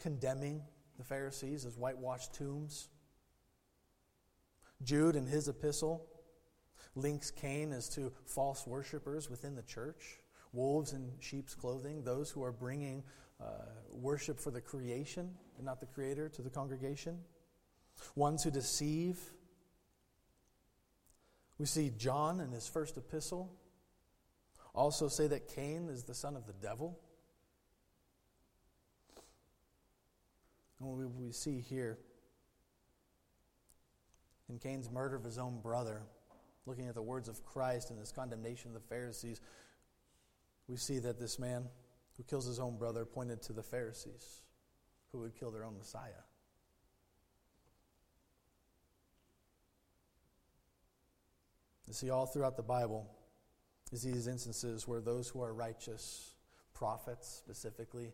condemning 0.00 0.62
the 0.98 1.04
Pharisees 1.04 1.64
as 1.64 1.78
whitewashed 1.78 2.34
tombs. 2.34 2.88
Jude, 4.82 5.16
in 5.16 5.26
his 5.26 5.48
epistle, 5.48 6.06
links 6.94 7.30
Cain 7.30 7.72
as 7.72 7.88
to 7.90 8.12
false 8.26 8.66
worshippers 8.66 9.30
within 9.30 9.54
the 9.54 9.62
church 9.62 10.18
wolves 10.52 10.92
in 10.92 11.10
sheep's 11.20 11.54
clothing, 11.54 12.02
those 12.04 12.30
who 12.30 12.42
are 12.42 12.52
bringing 12.52 13.02
uh, 13.40 13.66
worship 13.92 14.40
for 14.40 14.50
the 14.50 14.60
creation 14.60 15.30
and 15.56 15.66
not 15.66 15.80
the 15.80 15.86
creator 15.86 16.28
to 16.28 16.42
the 16.42 16.50
congregation, 16.50 17.18
ones 18.14 18.42
who 18.42 18.50
deceive. 18.50 19.18
We 21.58 21.66
see 21.66 21.90
John 21.96 22.40
in 22.40 22.50
his 22.50 22.66
first 22.68 22.96
epistle 22.96 23.52
also 24.74 25.08
say 25.08 25.26
that 25.26 25.48
Cain 25.48 25.88
is 25.88 26.04
the 26.04 26.14
son 26.14 26.36
of 26.36 26.46
the 26.46 26.52
devil. 26.52 26.98
And 30.80 30.88
we, 30.88 31.06
we 31.06 31.32
see 31.32 31.60
here 31.60 31.98
in 34.48 34.58
Cain's 34.58 34.90
murder 34.90 35.16
of 35.16 35.24
his 35.24 35.38
own 35.38 35.60
brother, 35.60 36.02
looking 36.66 36.88
at 36.88 36.94
the 36.94 37.02
words 37.02 37.28
of 37.28 37.44
Christ 37.44 37.90
and 37.90 37.98
his 37.98 38.12
condemnation 38.12 38.68
of 38.68 38.74
the 38.74 38.88
Pharisees, 38.88 39.40
we 40.68 40.76
see 40.76 40.98
that 41.00 41.18
this 41.18 41.38
man 41.38 41.64
who 42.16 42.22
kills 42.24 42.46
his 42.46 42.58
own 42.58 42.76
brother 42.76 43.04
pointed 43.04 43.42
to 43.42 43.52
the 43.52 43.62
Pharisees 43.62 44.42
who 45.12 45.20
would 45.20 45.34
kill 45.34 45.50
their 45.50 45.64
own 45.64 45.76
Messiah. 45.78 46.24
You 51.86 51.94
see, 51.94 52.10
all 52.10 52.26
throughout 52.26 52.56
the 52.56 52.62
Bible 52.62 53.08
is 53.92 54.02
these 54.02 54.26
instances 54.26 54.86
where 54.86 55.00
those 55.00 55.28
who 55.28 55.40
are 55.40 55.54
righteous, 55.54 56.34
prophets 56.74 57.28
specifically, 57.28 58.12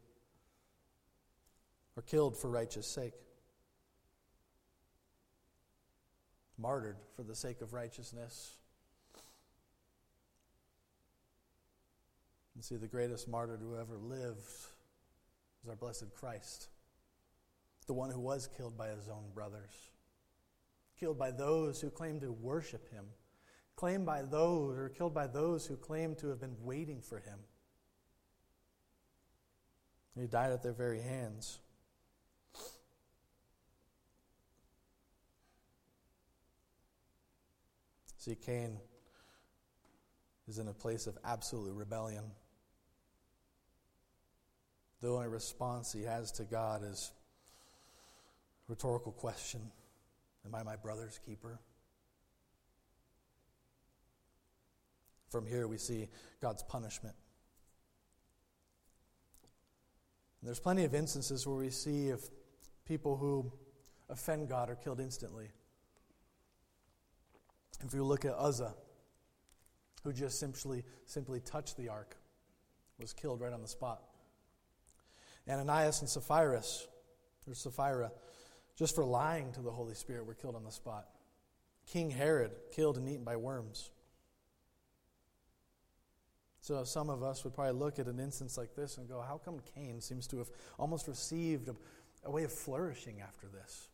are 1.97 2.03
killed 2.03 2.37
for 2.37 2.51
righteous 2.51 2.87
sake. 2.87 3.15
Martyred 6.57 6.97
for 7.17 7.23
the 7.23 7.35
sake 7.35 7.61
of 7.61 7.73
righteousness. 7.73 8.57
And 12.55 12.65
see, 12.65 12.77
the 12.77 12.87
greatest 12.87 13.29
martyr 13.29 13.57
who 13.57 13.77
ever 13.77 13.97
lived 13.99 14.47
was 15.63 15.71
our 15.71 15.77
blessed 15.77 16.15
Christ, 16.15 16.69
the 17.87 17.95
one 17.95 18.11
who 18.11 18.21
was 18.21 18.49
killed 18.57 18.79
by 18.79 18.89
his 18.89 19.09
own 19.09 19.25
brothers, 19.35 19.91
killed 20.99 21.19
by 21.19 21.33
those 21.33 21.81
who 21.81 21.91
claimed 21.91 22.21
to 22.21 22.31
worship 22.31 22.91
him, 22.93 23.07
claimed 23.75 24.07
by 24.07 24.23
those, 24.23 24.79
or 24.79 24.89
killed 24.89 25.15
by 25.15 25.27
those 25.27 25.67
who 25.67 25.77
claimed 25.77 26.19
to 26.19 26.29
have 26.29 26.41
been 26.41 26.57
waiting 26.63 27.01
for 27.01 27.19
him. 27.19 27.41
He 30.15 30.29
died 30.29 30.53
at 30.53 30.63
their 30.63 30.73
very 30.73 31.01
hands. 31.01 31.59
See, 38.25 38.37
Cain 38.37 38.79
is 40.49 40.59
in 40.59 40.67
a 40.69 40.73
place 40.73 41.07
of 41.07 41.19
absolute 41.27 41.75
rebellion. 41.75 42.25
The 45.03 45.11
only 45.11 45.29
response 45.29 45.93
he 45.93 46.05
has 46.05 46.33
to 46.33 46.45
God 46.45 46.83
is 46.91 47.13
rhetorical 48.67 49.13
question 49.13 49.61
Am 50.47 50.55
I 50.55 50.63
my 50.63 50.77
brother's 50.77 51.21
keeper? 51.27 51.59
From 55.29 55.47
here, 55.47 55.69
we 55.69 55.77
see 55.77 56.09
God's 56.41 56.63
punishment. 56.63 57.17
And 60.41 60.49
there's 60.49 60.61
plenty 60.61 60.85
of 60.85 60.95
instances 60.95 61.47
where 61.47 61.57
we 61.57 61.69
see 61.69 62.09
if 62.09 62.21
people 62.87 63.19
who 63.19 63.53
offend 64.09 64.49
God 64.49 64.71
are 64.71 64.77
killed 64.77 65.01
instantly. 65.01 65.51
If 67.85 67.93
you 67.93 68.05
look 68.05 68.25
at 68.25 68.35
Uzzah, 68.37 68.75
who 70.03 70.13
just 70.13 70.41
simply, 70.41 70.85
simply 71.07 71.41
touched 71.41 71.77
the 71.77 71.89
ark, 71.89 72.17
was 72.99 73.13
killed 73.13 73.41
right 73.41 73.53
on 73.53 73.63
the 73.63 73.69
spot. 73.69 74.03
Ananias 75.49 76.01
and 76.01 76.09
Sapphira, 76.09 76.63
or 77.47 77.55
Sapphira, 77.55 78.11
just 78.77 78.95
for 78.95 79.05
lying 79.05 79.53
to 79.53 79.61
the 79.61 79.71
Holy 79.71 79.95
Spirit, 79.95 80.25
were 80.27 80.35
killed 80.35 80.57
on 80.57 80.65
the 80.65 80.71
spot. 80.71 81.07
King 81.87 82.11
Herod, 82.11 82.53
killed 82.75 82.97
and 82.97 83.09
eaten 83.09 83.25
by 83.25 83.37
worms. 83.37 83.91
So 86.63 86.83
some 86.85 87.11
of 87.11 87.23
us 87.23 87.45
would 87.45 87.55
probably 87.55 87.79
look 87.79 87.99
at 87.99 88.07
an 88.07 88.19
instance 88.19 88.57
like 88.57 88.75
this 88.75 88.97
and 88.97 89.07
go, 89.07 89.21
how 89.21 89.39
come 89.45 89.61
Cain 89.75 90.01
seems 90.01 90.27
to 90.29 90.39
have 90.39 90.49
almost 90.79 91.07
received 91.07 91.69
a, 91.69 91.75
a 92.25 92.31
way 92.31 92.45
of 92.45 92.53
flourishing 92.53 93.21
after 93.21 93.49
this? 93.49 93.91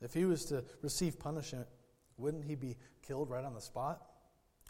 If 0.00 0.14
he 0.14 0.24
was 0.24 0.46
to 0.46 0.64
receive 0.80 1.18
punishment, 1.18 1.66
wouldn't 2.20 2.44
he 2.44 2.54
be 2.54 2.76
killed 3.06 3.30
right 3.30 3.44
on 3.44 3.54
the 3.54 3.60
spot? 3.60 4.02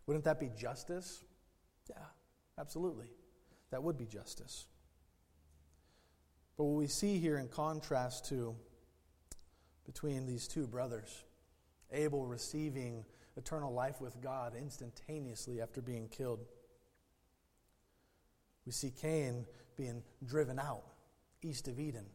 Wouldn't 0.06 0.24
that 0.24 0.40
be 0.40 0.50
justice? 0.56 1.24
Yeah, 1.88 1.96
absolutely. 2.58 3.06
That 3.70 3.82
would 3.82 3.98
be 3.98 4.06
justice. 4.06 4.66
But 6.56 6.64
what 6.64 6.78
we 6.78 6.86
see 6.86 7.18
here 7.18 7.38
in 7.38 7.48
contrast 7.48 8.28
to 8.28 8.54
between 9.86 10.26
these 10.26 10.46
two 10.46 10.66
brothers, 10.66 11.24
Abel 11.92 12.26
receiving 12.26 13.04
eternal 13.36 13.72
life 13.72 14.00
with 14.00 14.20
God 14.20 14.54
instantaneously 14.56 15.60
after 15.60 15.80
being 15.80 16.08
killed. 16.08 16.40
We 18.66 18.72
see 18.72 18.90
Cain 18.90 19.46
being 19.76 20.02
driven 20.24 20.58
out 20.58 20.84
east 21.42 21.68
of 21.68 21.80
Eden. 21.80 22.06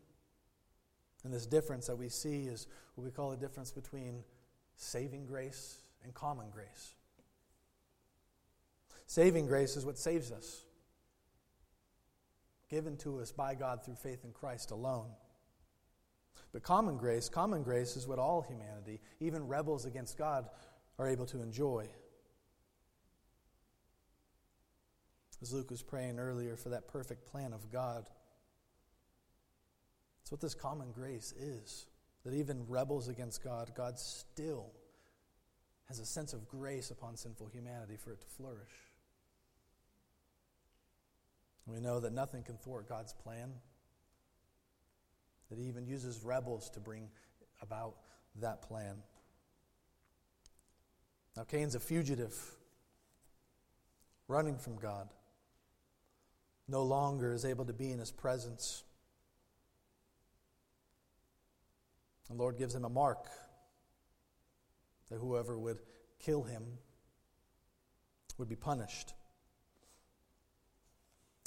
And 1.23 1.33
this 1.33 1.47
difference 1.47 1.87
that 1.87 1.95
we 1.95 2.09
see 2.09 2.45
is 2.45 2.67
what 2.93 3.03
we 3.03 3.11
call 3.11 3.31
the 3.31 3.37
difference 3.37 3.71
between 3.71 4.23
saving 4.75 5.25
grace 5.25 5.79
and 6.03 6.13
common 6.13 6.49
grace. 6.49 6.95
Saving 9.07 9.45
grace 9.45 9.77
is 9.77 9.85
what 9.85 9.97
saves 9.97 10.31
us 10.31 10.65
given 12.69 12.97
to 12.97 13.19
us 13.19 13.31
by 13.31 13.55
God 13.55 13.83
through 13.83 13.95
faith 13.95 14.23
in 14.23 14.31
Christ 14.31 14.71
alone. 14.71 15.09
But 16.51 16.63
common 16.63 16.97
grace, 16.97 17.29
common 17.29 17.63
grace 17.63 17.95
is 17.95 18.07
what 18.07 18.19
all 18.19 18.41
humanity, 18.41 19.01
even 19.19 19.47
rebels 19.47 19.85
against 19.85 20.17
God, 20.17 20.47
are 20.97 21.07
able 21.07 21.25
to 21.27 21.41
enjoy. 21.41 21.87
As 25.41 25.53
Luke 25.53 25.69
was 25.69 25.83
praying 25.83 26.17
earlier 26.17 26.55
for 26.55 26.69
that 26.69 26.87
perfect 26.87 27.27
plan 27.27 27.53
of 27.53 27.71
God. 27.71 28.09
It's 30.21 30.31
what 30.31 30.41
this 30.41 30.55
common 30.55 30.91
grace 30.91 31.33
is. 31.37 31.85
That 32.25 32.33
even 32.33 32.65
rebels 32.67 33.07
against 33.07 33.43
God, 33.43 33.71
God 33.75 33.99
still 33.99 34.71
has 35.87 35.99
a 35.99 36.05
sense 36.05 36.33
of 36.33 36.47
grace 36.47 36.89
upon 36.89 37.15
sinful 37.15 37.47
humanity 37.47 37.97
for 37.97 38.11
it 38.11 38.21
to 38.21 38.27
flourish. 38.27 38.71
We 41.67 41.79
know 41.79 41.99
that 41.99 42.13
nothing 42.13 42.43
can 42.43 42.57
thwart 42.57 42.89
God's 42.89 43.13
plan, 43.13 43.51
that 45.49 45.59
He 45.59 45.67
even 45.67 45.85
uses 45.85 46.23
rebels 46.23 46.69
to 46.71 46.79
bring 46.79 47.09
about 47.61 47.95
that 48.41 48.61
plan. 48.61 48.95
Now, 51.35 51.43
Cain's 51.43 51.75
a 51.75 51.79
fugitive, 51.79 52.35
running 54.27 54.57
from 54.57 54.77
God, 54.77 55.09
no 56.67 56.83
longer 56.83 57.33
is 57.33 57.45
able 57.45 57.65
to 57.65 57.73
be 57.73 57.91
in 57.91 57.99
His 57.99 58.11
presence. 58.11 58.83
The 62.27 62.33
Lord 62.33 62.57
gives 62.57 62.73
him 62.73 62.85
a 62.85 62.89
mark 62.89 63.27
that 65.09 65.17
whoever 65.17 65.57
would 65.57 65.79
kill 66.19 66.43
him 66.43 66.63
would 68.37 68.49
be 68.49 68.55
punished. 68.55 69.13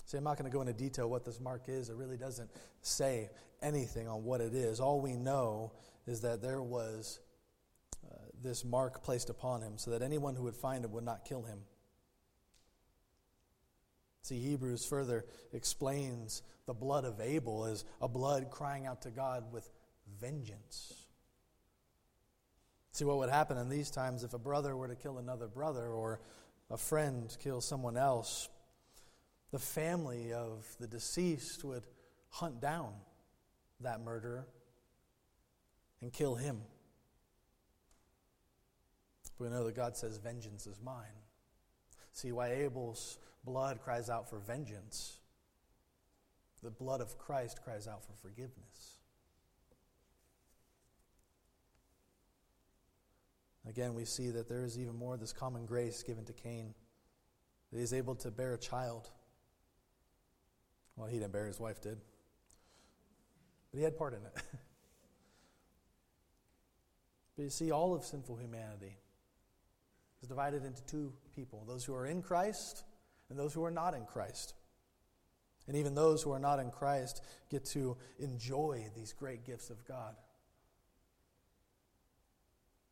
See, 0.04 0.16
I'm 0.16 0.24
not 0.24 0.38
going 0.38 0.50
to 0.50 0.54
go 0.54 0.62
into 0.62 0.72
detail 0.72 1.10
what 1.10 1.24
this 1.24 1.38
mark 1.38 1.64
is. 1.68 1.90
It 1.90 1.96
really 1.96 2.16
doesn't 2.16 2.50
say 2.80 3.28
anything 3.60 4.08
on 4.08 4.24
what 4.24 4.40
it 4.40 4.54
is. 4.54 4.80
All 4.80 5.00
we 5.00 5.16
know 5.16 5.72
is 6.06 6.22
that 6.22 6.40
there 6.40 6.62
was 6.62 7.20
uh, 8.10 8.14
this 8.42 8.64
mark 8.64 9.02
placed 9.02 9.28
upon 9.28 9.60
him 9.60 9.76
so 9.76 9.90
that 9.90 10.00
anyone 10.00 10.34
who 10.34 10.44
would 10.44 10.56
find 10.56 10.84
him 10.84 10.92
would 10.92 11.04
not 11.04 11.26
kill 11.26 11.42
him. 11.42 11.58
See, 14.22 14.38
Hebrews 14.38 14.86
further 14.86 15.26
explains 15.52 16.42
the 16.66 16.74
blood 16.74 17.04
of 17.04 17.20
Abel 17.20 17.66
as 17.66 17.84
a 18.00 18.08
blood 18.08 18.50
crying 18.50 18.86
out 18.86 19.02
to 19.02 19.10
God 19.10 19.52
with 19.52 19.70
vengeance. 20.20 20.92
See, 22.92 23.04
what 23.04 23.18
would 23.18 23.30
happen 23.30 23.58
in 23.58 23.68
these 23.68 23.90
times 23.90 24.24
if 24.24 24.34
a 24.34 24.38
brother 24.38 24.76
were 24.76 24.88
to 24.88 24.96
kill 24.96 25.18
another 25.18 25.46
brother 25.46 25.86
or 25.86 26.20
a 26.70 26.76
friend 26.76 27.34
kill 27.40 27.60
someone 27.60 27.96
else? 27.96 28.48
the 29.50 29.58
family 29.58 30.32
of 30.32 30.66
the 30.78 30.86
deceased 30.86 31.64
would 31.64 31.86
hunt 32.30 32.60
down 32.60 32.92
that 33.80 34.00
murderer 34.00 34.46
and 36.00 36.12
kill 36.12 36.34
him. 36.34 36.60
we 39.38 39.48
know 39.48 39.64
that 39.64 39.76
God 39.76 39.96
says, 39.96 40.18
Vengeance 40.18 40.66
is 40.66 40.80
mine. 40.82 41.06
See 42.12 42.32
why 42.32 42.50
Abel's 42.50 43.18
blood 43.44 43.80
cries 43.82 44.10
out 44.10 44.28
for 44.28 44.38
vengeance. 44.40 45.20
The 46.62 46.70
blood 46.70 47.00
of 47.00 47.16
Christ 47.18 47.60
cries 47.62 47.86
out 47.86 48.04
for 48.04 48.14
forgiveness. 48.20 48.97
Again, 53.68 53.94
we 53.94 54.04
see 54.04 54.30
that 54.30 54.48
there 54.48 54.64
is 54.64 54.78
even 54.78 54.96
more 54.96 55.14
of 55.14 55.20
this 55.20 55.32
common 55.32 55.66
grace 55.66 56.02
given 56.02 56.24
to 56.24 56.32
Cain, 56.32 56.74
that 57.70 57.76
he 57.76 57.82
is 57.82 57.92
able 57.92 58.14
to 58.16 58.30
bear 58.30 58.54
a 58.54 58.58
child 58.58 59.10
Well, 60.96 61.06
he 61.06 61.18
didn't 61.18 61.32
bear, 61.32 61.46
his 61.46 61.60
wife 61.60 61.80
did. 61.80 61.98
But 63.70 63.78
he 63.78 63.84
had 63.84 63.96
part 63.96 64.14
in 64.14 64.20
it. 64.20 64.32
but 67.36 67.42
you 67.42 67.50
see, 67.50 67.70
all 67.70 67.94
of 67.94 68.04
sinful 68.04 68.36
humanity 68.36 68.96
is 70.22 70.28
divided 70.28 70.64
into 70.64 70.82
two 70.84 71.12
people 71.36 71.64
those 71.68 71.84
who 71.84 71.94
are 71.94 72.06
in 72.06 72.22
Christ 72.22 72.84
and 73.30 73.38
those 73.38 73.52
who 73.52 73.64
are 73.64 73.70
not 73.70 73.94
in 73.94 74.06
Christ. 74.06 74.54
And 75.66 75.76
even 75.76 75.94
those 75.94 76.22
who 76.22 76.32
are 76.32 76.38
not 76.38 76.58
in 76.58 76.70
Christ 76.70 77.22
get 77.50 77.66
to 77.66 77.98
enjoy 78.18 78.86
these 78.96 79.12
great 79.12 79.44
gifts 79.44 79.68
of 79.68 79.84
God. 79.86 80.16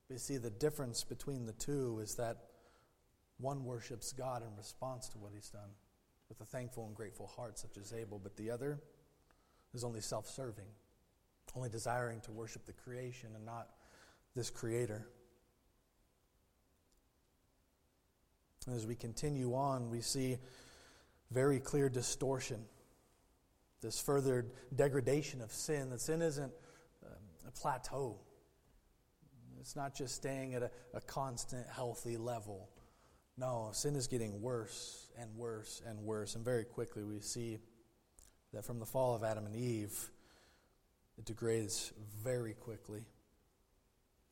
But 0.09 0.15
you 0.15 0.19
see, 0.19 0.37
the 0.37 0.51
difference 0.51 1.05
between 1.05 1.47
the 1.47 1.53
two 1.53 2.01
is 2.03 2.15
that 2.17 2.37
one 3.39 3.65
worships 3.65 4.13
God 4.13 4.43
in 4.43 4.57
response 4.57 5.09
to 5.11 5.19
what 5.19 5.33
he's 5.35 5.51
done 5.51 5.71
with 6.29 6.41
a 6.41 6.45
thankful 6.45 6.87
and 6.87 6.95
grateful 6.95 7.27
heart, 7.27 7.59
such 7.59 7.77
as 7.77 7.93
Abel, 7.93 8.21
but 8.23 8.37
the 8.37 8.51
other 8.51 8.81
is 9.75 9.85
only 9.85 10.01
self 10.01 10.29
serving, 10.29 10.67
only 11.55 11.69
desiring 11.69 12.21
to 12.23 12.33
worship 12.33 12.65
the 12.67 12.73
creation 12.73 13.31
and 13.35 13.45
not 13.45 13.69
this 14.35 14.51
creator. 14.51 15.09
And 18.67 18.75
as 18.75 18.87
we 18.87 18.97
continue 18.97 19.55
on, 19.55 19.91
we 19.91 20.01
see 20.01 20.39
very 21.31 21.61
clear 21.61 21.89
distortion, 21.89 22.65
this 23.81 24.01
further 24.01 24.47
degradation 24.75 25.41
of 25.41 25.53
sin. 25.53 25.91
That 25.91 26.01
sin 26.01 26.23
isn't 26.23 26.53
um, 27.05 27.13
a 27.47 27.51
plateau, 27.53 28.19
it's 29.67 29.75
not 29.75 29.97
just 29.97 30.15
staying 30.15 30.55
at 30.55 30.63
a, 30.63 30.71
a 30.95 31.01
constant, 31.01 31.67
healthy 31.67 32.17
level. 32.17 32.69
No, 33.37 33.71
sin 33.73 33.97
is 33.97 34.07
getting 34.07 34.41
worse 34.41 35.09
and 35.19 35.35
worse 35.35 35.83
and 35.85 35.99
worse. 35.99 36.37
And 36.37 36.45
very 36.45 36.63
quickly, 36.63 37.03
we 37.03 37.19
see 37.19 37.59
that 38.53 38.65
from 38.65 38.79
the 38.79 38.87
fall 38.87 39.17
of 39.17 39.25
Adam 39.25 39.45
and 39.45 39.57
Eve, 39.57 39.93
it 41.19 41.25
degrades 41.25 41.93
very 42.23 42.55
quickly. 42.55 43.07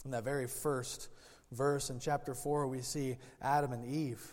In 0.04 0.12
that 0.12 0.22
very 0.22 0.46
first 0.46 1.08
verse 1.50 1.90
in 1.90 1.98
chapter 1.98 2.32
4, 2.32 2.68
we 2.68 2.82
see 2.82 3.16
Adam 3.42 3.72
and 3.72 3.84
Eve 3.84 4.24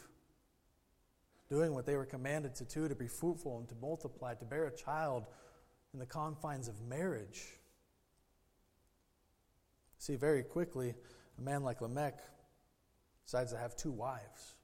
doing 1.50 1.74
what 1.74 1.88
they 1.88 1.96
were 1.96 2.06
commanded 2.06 2.54
to 2.58 2.66
do 2.66 2.88
to 2.88 2.94
be 2.94 3.08
fruitful 3.08 3.58
and 3.58 3.68
to 3.70 3.76
multiply, 3.82 4.36
to 4.36 4.46
bear 4.46 4.68
a 4.68 4.78
child 4.78 5.26
in 5.96 6.00
the 6.00 6.06
confines 6.06 6.68
of 6.68 6.80
marriage. 6.88 7.58
See, 10.02 10.16
very 10.16 10.42
quickly, 10.42 10.96
a 11.38 11.42
man 11.42 11.62
like 11.64 11.80
Lamech 11.80 12.18
decides 13.24 13.52
to 13.52 13.60
have 13.60 13.76
two 13.76 13.92
wives. 13.92 14.56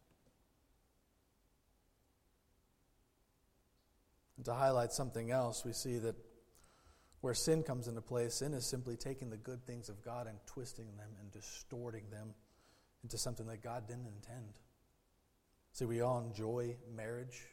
And 4.36 4.46
to 4.46 4.56
highlight 4.56 4.94
something 4.94 5.30
else, 5.30 5.64
we 5.64 5.74
see 5.74 6.00
that 6.00 6.16
where 7.22 7.36
sin 7.36 7.62
comes 7.62 7.88
into 7.88 8.02
play, 8.02 8.30
sin 8.30 8.56
is 8.56 8.66
simply 8.66 8.98
taking 8.98 9.30
the 9.30 9.38
good 9.38 9.64
things 9.68 9.90
of 9.90 10.02
God 10.02 10.26
and 10.26 10.40
twisting 10.48 10.88
them 10.98 11.10
and 11.22 11.32
distorting 11.32 12.10
them 12.10 12.34
into 13.04 13.20
something 13.20 13.46
that 13.46 13.62
God 13.62 13.88
didn't 13.88 14.08
intend. 14.08 14.58
See, 15.72 15.86
we 15.86 16.02
all 16.02 16.20
enjoy 16.20 16.78
marriage, 16.96 17.44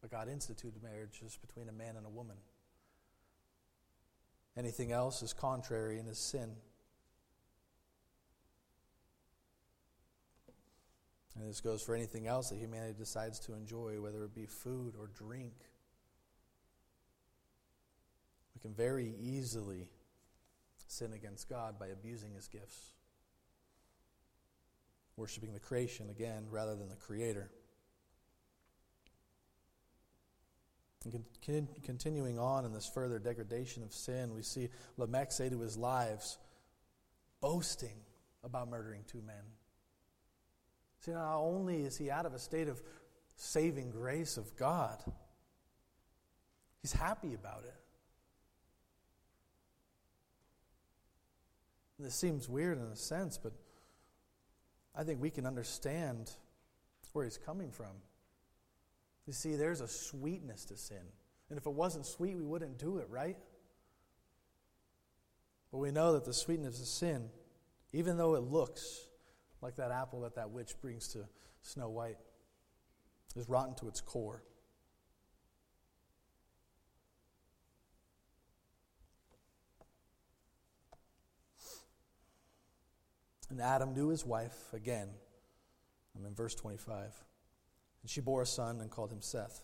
but 0.00 0.12
God 0.12 0.28
instituted 0.28 0.80
marriage 0.80 1.18
just 1.24 1.40
between 1.40 1.68
a 1.68 1.72
man 1.72 1.96
and 1.96 2.06
a 2.06 2.10
woman. 2.10 2.36
Anything 4.56 4.92
else 4.92 5.22
is 5.22 5.32
contrary 5.32 5.98
and 5.98 6.08
is 6.08 6.18
sin. 6.18 6.50
And 11.38 11.48
this 11.48 11.60
goes 11.60 11.82
for 11.82 11.94
anything 11.94 12.26
else 12.26 12.50
that 12.50 12.58
humanity 12.58 12.94
decides 12.98 13.38
to 13.40 13.54
enjoy, 13.54 14.00
whether 14.00 14.22
it 14.24 14.34
be 14.34 14.46
food 14.46 14.94
or 14.98 15.08
drink. 15.08 15.54
We 18.54 18.60
can 18.60 18.74
very 18.74 19.14
easily 19.18 19.88
sin 20.86 21.14
against 21.14 21.48
God 21.48 21.78
by 21.78 21.88
abusing 21.88 22.34
his 22.34 22.48
gifts, 22.48 22.92
worshiping 25.16 25.54
the 25.54 25.60
creation 25.60 26.10
again 26.10 26.44
rather 26.50 26.76
than 26.76 26.90
the 26.90 26.96
creator. 26.96 27.50
And 31.04 31.24
con- 31.44 31.68
continuing 31.82 32.38
on 32.38 32.64
in 32.64 32.72
this 32.72 32.86
further 32.86 33.18
degradation 33.18 33.82
of 33.82 33.92
sin, 33.92 34.34
we 34.34 34.42
see 34.42 34.68
Lamech 34.96 35.32
say 35.32 35.48
to 35.48 35.60
his 35.60 35.76
lives, 35.76 36.38
boasting 37.40 37.96
about 38.44 38.68
murdering 38.68 39.02
two 39.06 39.22
men. 39.22 39.42
See, 41.00 41.12
not 41.12 41.38
only 41.38 41.82
is 41.82 41.96
he 41.96 42.10
out 42.10 42.26
of 42.26 42.34
a 42.34 42.38
state 42.38 42.68
of 42.68 42.80
saving 43.36 43.90
grace 43.90 44.36
of 44.36 44.56
God, 44.56 45.02
he's 46.80 46.92
happy 46.92 47.34
about 47.34 47.64
it. 47.64 47.74
This 51.98 52.14
seems 52.14 52.48
weird 52.48 52.78
in 52.78 52.84
a 52.84 52.96
sense, 52.96 53.38
but 53.38 53.52
I 54.94 55.04
think 55.04 55.20
we 55.20 55.30
can 55.30 55.46
understand 55.46 56.30
where 57.12 57.24
he's 57.24 57.38
coming 57.38 57.70
from. 57.70 57.92
You 59.26 59.32
see, 59.32 59.56
there's 59.56 59.80
a 59.80 59.88
sweetness 59.88 60.64
to 60.66 60.76
sin. 60.76 61.02
And 61.48 61.58
if 61.58 61.66
it 61.66 61.72
wasn't 61.72 62.06
sweet, 62.06 62.36
we 62.36 62.44
wouldn't 62.44 62.78
do 62.78 62.98
it, 62.98 63.08
right? 63.10 63.36
But 65.70 65.78
we 65.78 65.90
know 65.90 66.12
that 66.12 66.24
the 66.24 66.34
sweetness 66.34 66.80
of 66.80 66.86
sin, 66.86 67.28
even 67.92 68.16
though 68.16 68.34
it 68.34 68.42
looks 68.42 69.08
like 69.60 69.76
that 69.76 69.90
apple 69.90 70.22
that 70.22 70.34
that 70.34 70.50
witch 70.50 70.74
brings 70.80 71.08
to 71.08 71.26
Snow 71.62 71.88
White, 71.88 72.18
is 73.36 73.48
rotten 73.48 73.74
to 73.76 73.88
its 73.88 74.00
core. 74.00 74.42
And 83.50 83.60
Adam 83.60 83.92
knew 83.92 84.08
his 84.08 84.24
wife 84.24 84.56
again. 84.72 85.08
I'm 86.16 86.24
in 86.24 86.34
verse 86.34 86.54
25. 86.54 87.12
And 88.02 88.10
she 88.10 88.20
bore 88.20 88.42
a 88.42 88.46
son 88.46 88.80
and 88.80 88.90
called 88.90 89.12
him 89.12 89.22
Seth. 89.22 89.62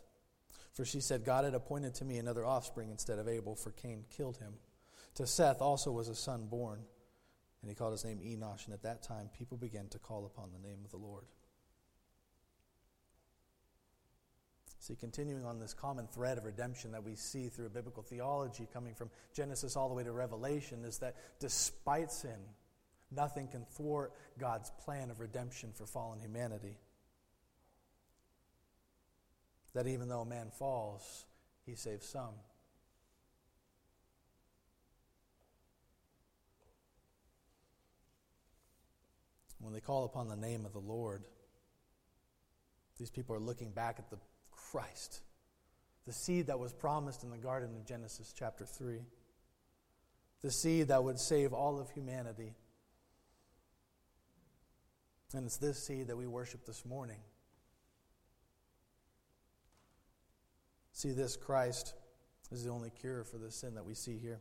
For 0.74 0.84
she 0.84 1.00
said, 1.00 1.24
God 1.24 1.44
had 1.44 1.54
appointed 1.54 1.94
to 1.96 2.04
me 2.04 2.18
another 2.18 2.44
offspring 2.44 2.90
instead 2.90 3.18
of 3.18 3.28
Abel, 3.28 3.56
for 3.56 3.72
Cain 3.72 4.04
killed 4.16 4.36
him. 4.36 4.54
To 5.16 5.26
Seth 5.26 5.60
also 5.60 5.90
was 5.90 6.08
a 6.08 6.14
son 6.14 6.46
born 6.46 6.80
and 7.62 7.68
he 7.68 7.74
called 7.74 7.92
his 7.92 8.04
name 8.04 8.18
Enosh. 8.18 8.66
And 8.66 8.74
at 8.74 8.82
that 8.82 9.02
time, 9.02 9.28
people 9.36 9.56
began 9.56 9.88
to 9.88 9.98
call 9.98 10.26
upon 10.26 10.50
the 10.52 10.66
name 10.66 10.78
of 10.84 10.90
the 10.90 10.96
Lord. 10.96 11.24
See, 14.80 14.94
continuing 14.94 15.44
on 15.44 15.58
this 15.58 15.74
common 15.74 16.06
thread 16.06 16.38
of 16.38 16.44
redemption 16.44 16.92
that 16.92 17.02
we 17.02 17.16
see 17.16 17.48
through 17.48 17.68
biblical 17.70 18.02
theology 18.02 18.68
coming 18.72 18.94
from 18.94 19.10
Genesis 19.34 19.76
all 19.76 19.88
the 19.88 19.94
way 19.94 20.04
to 20.04 20.12
Revelation 20.12 20.84
is 20.84 20.98
that 20.98 21.16
despite 21.40 22.12
sin, 22.12 22.38
nothing 23.10 23.48
can 23.48 23.64
thwart 23.64 24.12
God's 24.38 24.70
plan 24.84 25.10
of 25.10 25.18
redemption 25.18 25.72
for 25.74 25.84
fallen 25.84 26.20
humanity. 26.20 26.78
That 29.78 29.86
even 29.86 30.08
though 30.08 30.22
a 30.22 30.26
man 30.26 30.50
falls, 30.50 31.24
he 31.64 31.76
saves 31.76 32.04
some. 32.04 32.34
when 39.60 39.72
they 39.72 39.80
call 39.80 40.04
upon 40.04 40.26
the 40.26 40.34
name 40.34 40.66
of 40.66 40.72
the 40.72 40.80
Lord, 40.80 41.22
these 42.98 43.08
people 43.08 43.36
are 43.36 43.40
looking 43.40 43.70
back 43.70 44.00
at 44.00 44.10
the 44.10 44.18
Christ, 44.50 45.20
the 46.08 46.12
seed 46.12 46.48
that 46.48 46.58
was 46.58 46.72
promised 46.72 47.22
in 47.22 47.30
the 47.30 47.38
Garden 47.38 47.76
of 47.76 47.86
Genesis 47.86 48.34
chapter 48.36 48.66
3, 48.66 48.98
the 50.42 50.50
seed 50.50 50.88
that 50.88 51.04
would 51.04 51.20
save 51.20 51.52
all 51.52 51.78
of 51.78 51.88
humanity. 51.90 52.52
And 55.34 55.46
it's 55.46 55.58
this 55.58 55.86
seed 55.86 56.08
that 56.08 56.16
we 56.16 56.26
worship 56.26 56.66
this 56.66 56.84
morning. 56.84 57.20
See, 60.98 61.12
this 61.12 61.36
Christ 61.36 61.94
is 62.50 62.64
the 62.64 62.70
only 62.70 62.90
cure 62.90 63.22
for 63.22 63.38
the 63.38 63.52
sin 63.52 63.76
that 63.76 63.84
we 63.84 63.94
see 63.94 64.18
here. 64.18 64.40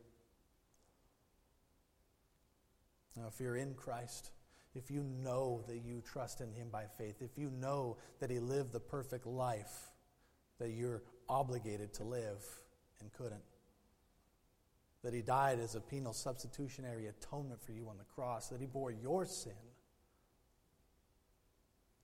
Now, 3.15 3.27
if 3.27 3.39
you're 3.39 3.57
in 3.57 3.75
Christ, 3.75 4.31
if 4.73 4.89
you 4.89 5.03
know 5.03 5.61
that 5.67 5.83
you 5.85 6.01
trust 6.01 6.41
in 6.41 6.51
Him 6.51 6.69
by 6.71 6.85
faith, 6.97 7.21
if 7.21 7.37
you 7.37 7.51
know 7.51 7.97
that 8.19 8.31
He 8.31 8.39
lived 8.39 8.73
the 8.73 8.79
perfect 8.79 9.27
life 9.27 9.91
that 10.57 10.71
you're 10.71 11.03
obligated 11.29 11.93
to 11.93 12.03
live 12.03 12.43
and 13.01 13.13
couldn't, 13.13 13.43
that 15.03 15.13
He 15.13 15.21
died 15.21 15.59
as 15.59 15.75
a 15.75 15.79
penal 15.79 16.11
substitutionary 16.11 17.05
atonement 17.05 17.61
for 17.61 17.71
you 17.71 17.87
on 17.87 17.99
the 17.99 18.03
cross, 18.03 18.47
that 18.47 18.59
He 18.59 18.65
bore 18.65 18.89
your 18.89 19.27
sin, 19.27 19.53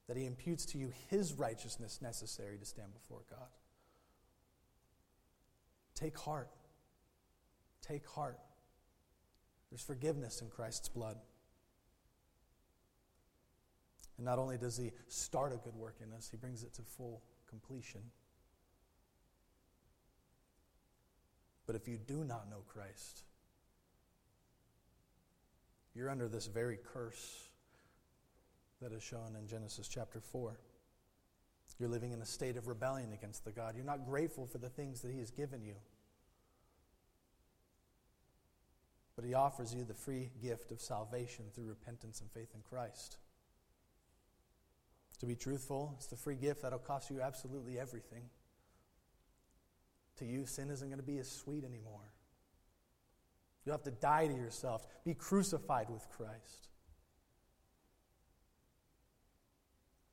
that 0.06 0.16
He 0.16 0.26
imputes 0.26 0.64
to 0.66 0.78
you 0.78 0.92
His 1.10 1.32
righteousness 1.32 1.98
necessary 2.00 2.56
to 2.56 2.64
stand 2.64 2.94
before 2.94 3.24
God. 3.28 3.48
Take 5.94 6.18
heart. 6.18 6.50
Take 7.82 8.06
heart. 8.06 8.38
There's 9.70 9.82
forgiveness 9.82 10.40
in 10.40 10.48
Christ's 10.48 10.88
blood. 10.88 11.16
And 14.16 14.24
not 14.24 14.38
only 14.38 14.56
does 14.56 14.76
he 14.76 14.92
start 15.08 15.52
a 15.52 15.56
good 15.56 15.74
work 15.74 15.96
in 16.02 16.12
us, 16.12 16.28
he 16.30 16.36
brings 16.36 16.62
it 16.62 16.72
to 16.74 16.82
full 16.82 17.22
completion. 17.48 18.00
But 21.66 21.76
if 21.76 21.88
you 21.88 21.98
do 21.98 22.24
not 22.24 22.48
know 22.50 22.62
Christ, 22.68 23.22
you're 25.94 26.10
under 26.10 26.28
this 26.28 26.46
very 26.46 26.78
curse 26.92 27.48
that 28.82 28.92
is 28.92 29.02
shown 29.02 29.36
in 29.38 29.46
Genesis 29.46 29.88
chapter 29.88 30.20
4. 30.20 30.58
You're 31.78 31.88
living 31.88 32.12
in 32.12 32.22
a 32.22 32.26
state 32.26 32.56
of 32.56 32.68
rebellion 32.68 33.12
against 33.12 33.44
the 33.44 33.52
God. 33.52 33.74
You're 33.76 33.84
not 33.84 34.06
grateful 34.06 34.46
for 34.46 34.58
the 34.58 34.68
things 34.68 35.00
that 35.02 35.10
He 35.10 35.18
has 35.18 35.30
given 35.30 35.64
you. 35.64 35.74
But 39.16 39.24
He 39.24 39.34
offers 39.34 39.74
you 39.74 39.84
the 39.84 39.94
free 39.94 40.30
gift 40.42 40.70
of 40.70 40.80
salvation 40.80 41.46
through 41.54 41.66
repentance 41.66 42.20
and 42.20 42.30
faith 42.30 42.50
in 42.54 42.62
Christ. 42.62 43.18
To 45.20 45.26
be 45.26 45.34
truthful, 45.34 45.94
it's 45.96 46.06
the 46.06 46.16
free 46.16 46.36
gift 46.36 46.62
that'll 46.62 46.78
cost 46.78 47.10
you 47.10 47.20
absolutely 47.20 47.78
everything. 47.78 48.24
To 50.18 50.24
you, 50.24 50.46
sin 50.46 50.70
isn't 50.70 50.88
going 50.88 51.00
to 51.00 51.06
be 51.06 51.18
as 51.18 51.30
sweet 51.30 51.64
anymore. 51.64 52.12
You'll 53.64 53.74
have 53.74 53.84
to 53.84 53.90
die 53.90 54.26
to 54.26 54.34
yourself, 54.34 54.86
be 55.04 55.14
crucified 55.14 55.88
with 55.88 56.06
Christ. 56.10 56.68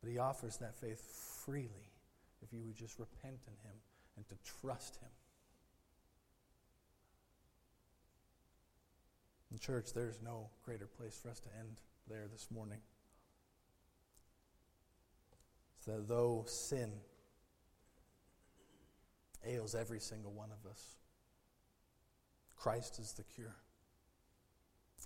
But 0.02 0.12
He 0.12 0.18
offers 0.18 0.58
that 0.58 0.76
faith 0.76 1.02
freely 1.46 1.92
if 2.42 2.52
you 2.52 2.64
would 2.66 2.76
just 2.76 3.00
repent 3.00 3.40
in 3.48 3.70
Him 3.70 3.78
and 4.18 4.28
to 4.28 4.36
trust 4.62 4.98
Him. 4.98 5.10
In 9.52 9.60
church, 9.60 9.94
there's 9.94 10.22
no 10.24 10.50
greater 10.64 10.88
place 10.88 11.20
for 11.22 11.30
us 11.30 11.40
to 11.42 11.50
end 11.60 11.82
there 12.08 12.28
this 12.32 12.48
morning. 12.50 12.80
So 15.86 15.92
that 15.92 16.08
though 16.08 16.46
sin 16.48 16.92
ails 19.46 19.76
every 19.76 20.00
single 20.00 20.32
one 20.32 20.50
of 20.52 20.70
us, 20.70 20.96
Christ 22.56 23.00
is 23.00 23.14
the 23.14 23.24
cure. 23.24 23.56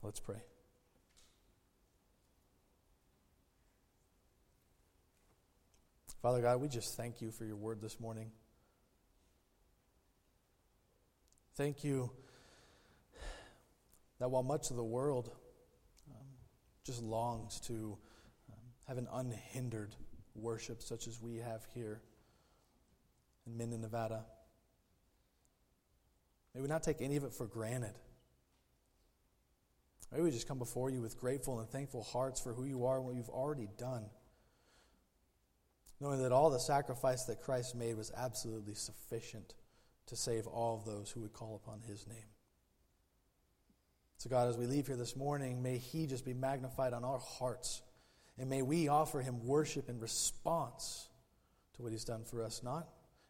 Let's 0.03 0.19
pray. 0.19 0.43
Father 6.25 6.41
God, 6.41 6.59
we 6.59 6.67
just 6.67 6.97
thank 6.97 7.21
you 7.21 7.29
for 7.29 7.45
your 7.45 7.55
word 7.55 7.79
this 7.79 7.99
morning. 7.99 8.31
Thank 11.53 11.83
you 11.83 12.09
that 14.19 14.31
while 14.31 14.41
much 14.41 14.71
of 14.71 14.75
the 14.75 14.83
world 14.83 15.29
um, 16.09 16.25
just 16.83 17.03
longs 17.03 17.59
to 17.67 17.95
um, 18.49 18.57
have 18.87 18.97
an 18.97 19.07
unhindered 19.13 19.95
worship 20.33 20.81
such 20.81 21.05
as 21.05 21.21
we 21.21 21.35
have 21.35 21.61
here 21.75 22.01
in 23.45 23.55
Minden, 23.55 23.81
Nevada, 23.81 24.25
may 26.55 26.61
we 26.61 26.67
not 26.67 26.81
take 26.81 27.01
any 27.01 27.17
of 27.17 27.23
it 27.23 27.33
for 27.33 27.45
granted. 27.45 27.93
May 30.11 30.21
we 30.21 30.31
just 30.31 30.47
come 30.47 30.57
before 30.57 30.89
you 30.89 31.03
with 31.03 31.19
grateful 31.19 31.59
and 31.59 31.69
thankful 31.69 32.01
hearts 32.01 32.41
for 32.41 32.51
who 32.51 32.65
you 32.65 32.87
are 32.87 32.97
and 32.97 33.05
what 33.05 33.13
you've 33.13 33.29
already 33.29 33.69
done 33.77 34.05
knowing 35.99 36.21
that 36.21 36.31
all 36.31 36.49
the 36.49 36.59
sacrifice 36.59 37.23
that 37.25 37.41
Christ 37.41 37.75
made 37.75 37.95
was 37.95 38.11
absolutely 38.15 38.75
sufficient 38.75 39.53
to 40.07 40.15
save 40.15 40.45
all 40.47 40.77
of 40.77 40.85
those 40.85 41.09
who 41.09 41.21
would 41.21 41.33
call 41.33 41.55
upon 41.55 41.81
his 41.81 42.05
name. 42.07 42.29
So, 44.17 44.29
God, 44.29 44.47
as 44.47 44.57
we 44.57 44.65
leave 44.65 44.87
here 44.87 44.95
this 44.95 45.15
morning, 45.15 45.61
may 45.61 45.77
he 45.77 46.07
just 46.07 46.25
be 46.25 46.33
magnified 46.33 46.93
on 46.93 47.03
our 47.03 47.19
hearts. 47.19 47.81
And 48.37 48.49
may 48.49 48.61
we 48.61 48.87
offer 48.87 49.21
him 49.21 49.45
worship 49.45 49.89
in 49.89 49.99
response 49.99 51.09
to 51.75 51.81
what 51.81 51.91
he's 51.91 52.05
done 52.05 52.23
for 52.23 52.41
us, 52.43 52.63
not 52.63 52.87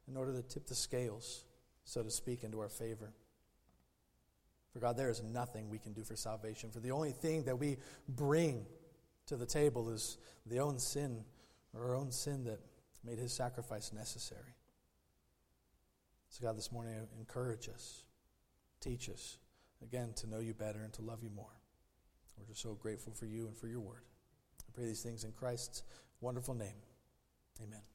in 0.07 0.17
order 0.17 0.33
to 0.33 0.41
tip 0.41 0.67
the 0.67 0.75
scales, 0.75 1.45
so 1.83 2.03
to 2.03 2.11
speak, 2.11 2.43
into 2.43 2.59
our 2.59 2.69
favor. 2.69 3.13
For 4.73 4.79
God, 4.79 4.97
there 4.97 5.09
is 5.09 5.23
nothing 5.23 5.69
we 5.69 5.79
can 5.79 5.93
do 5.93 6.03
for 6.03 6.15
salvation. 6.15 6.69
For 6.69 6.79
the 6.79 6.91
only 6.91 7.11
thing 7.11 7.43
that 7.45 7.57
we 7.57 7.77
bring 8.07 8.65
to 9.27 9.37
the 9.37 9.45
table 9.45 9.89
is 9.89 10.17
the 10.45 10.59
own 10.59 10.79
sin 10.79 11.23
or 11.75 11.89
our 11.89 11.95
own 11.95 12.11
sin 12.11 12.43
that 12.45 12.59
made 13.03 13.19
his 13.19 13.33
sacrifice 13.33 13.91
necessary. 13.93 14.55
So, 16.29 16.45
God, 16.45 16.57
this 16.57 16.71
morning, 16.71 16.93
encourage 17.19 17.69
us, 17.69 18.03
teach 18.81 19.09
us, 19.09 19.37
again, 19.83 20.13
to 20.17 20.27
know 20.27 20.39
you 20.39 20.53
better 20.53 20.81
and 20.83 20.91
to 20.93 21.01
love 21.01 21.19
you 21.21 21.29
more. 21.29 21.61
We're 22.37 22.45
just 22.45 22.61
so 22.61 22.73
grateful 22.73 23.13
for 23.13 23.25
you 23.25 23.47
and 23.47 23.55
for 23.55 23.67
your 23.67 23.79
word. 23.79 24.03
I 24.67 24.71
pray 24.73 24.85
these 24.85 25.01
things 25.01 25.23
in 25.23 25.31
Christ's 25.31 25.83
wonderful 26.19 26.53
name. 26.53 26.81
Amen. 27.63 27.94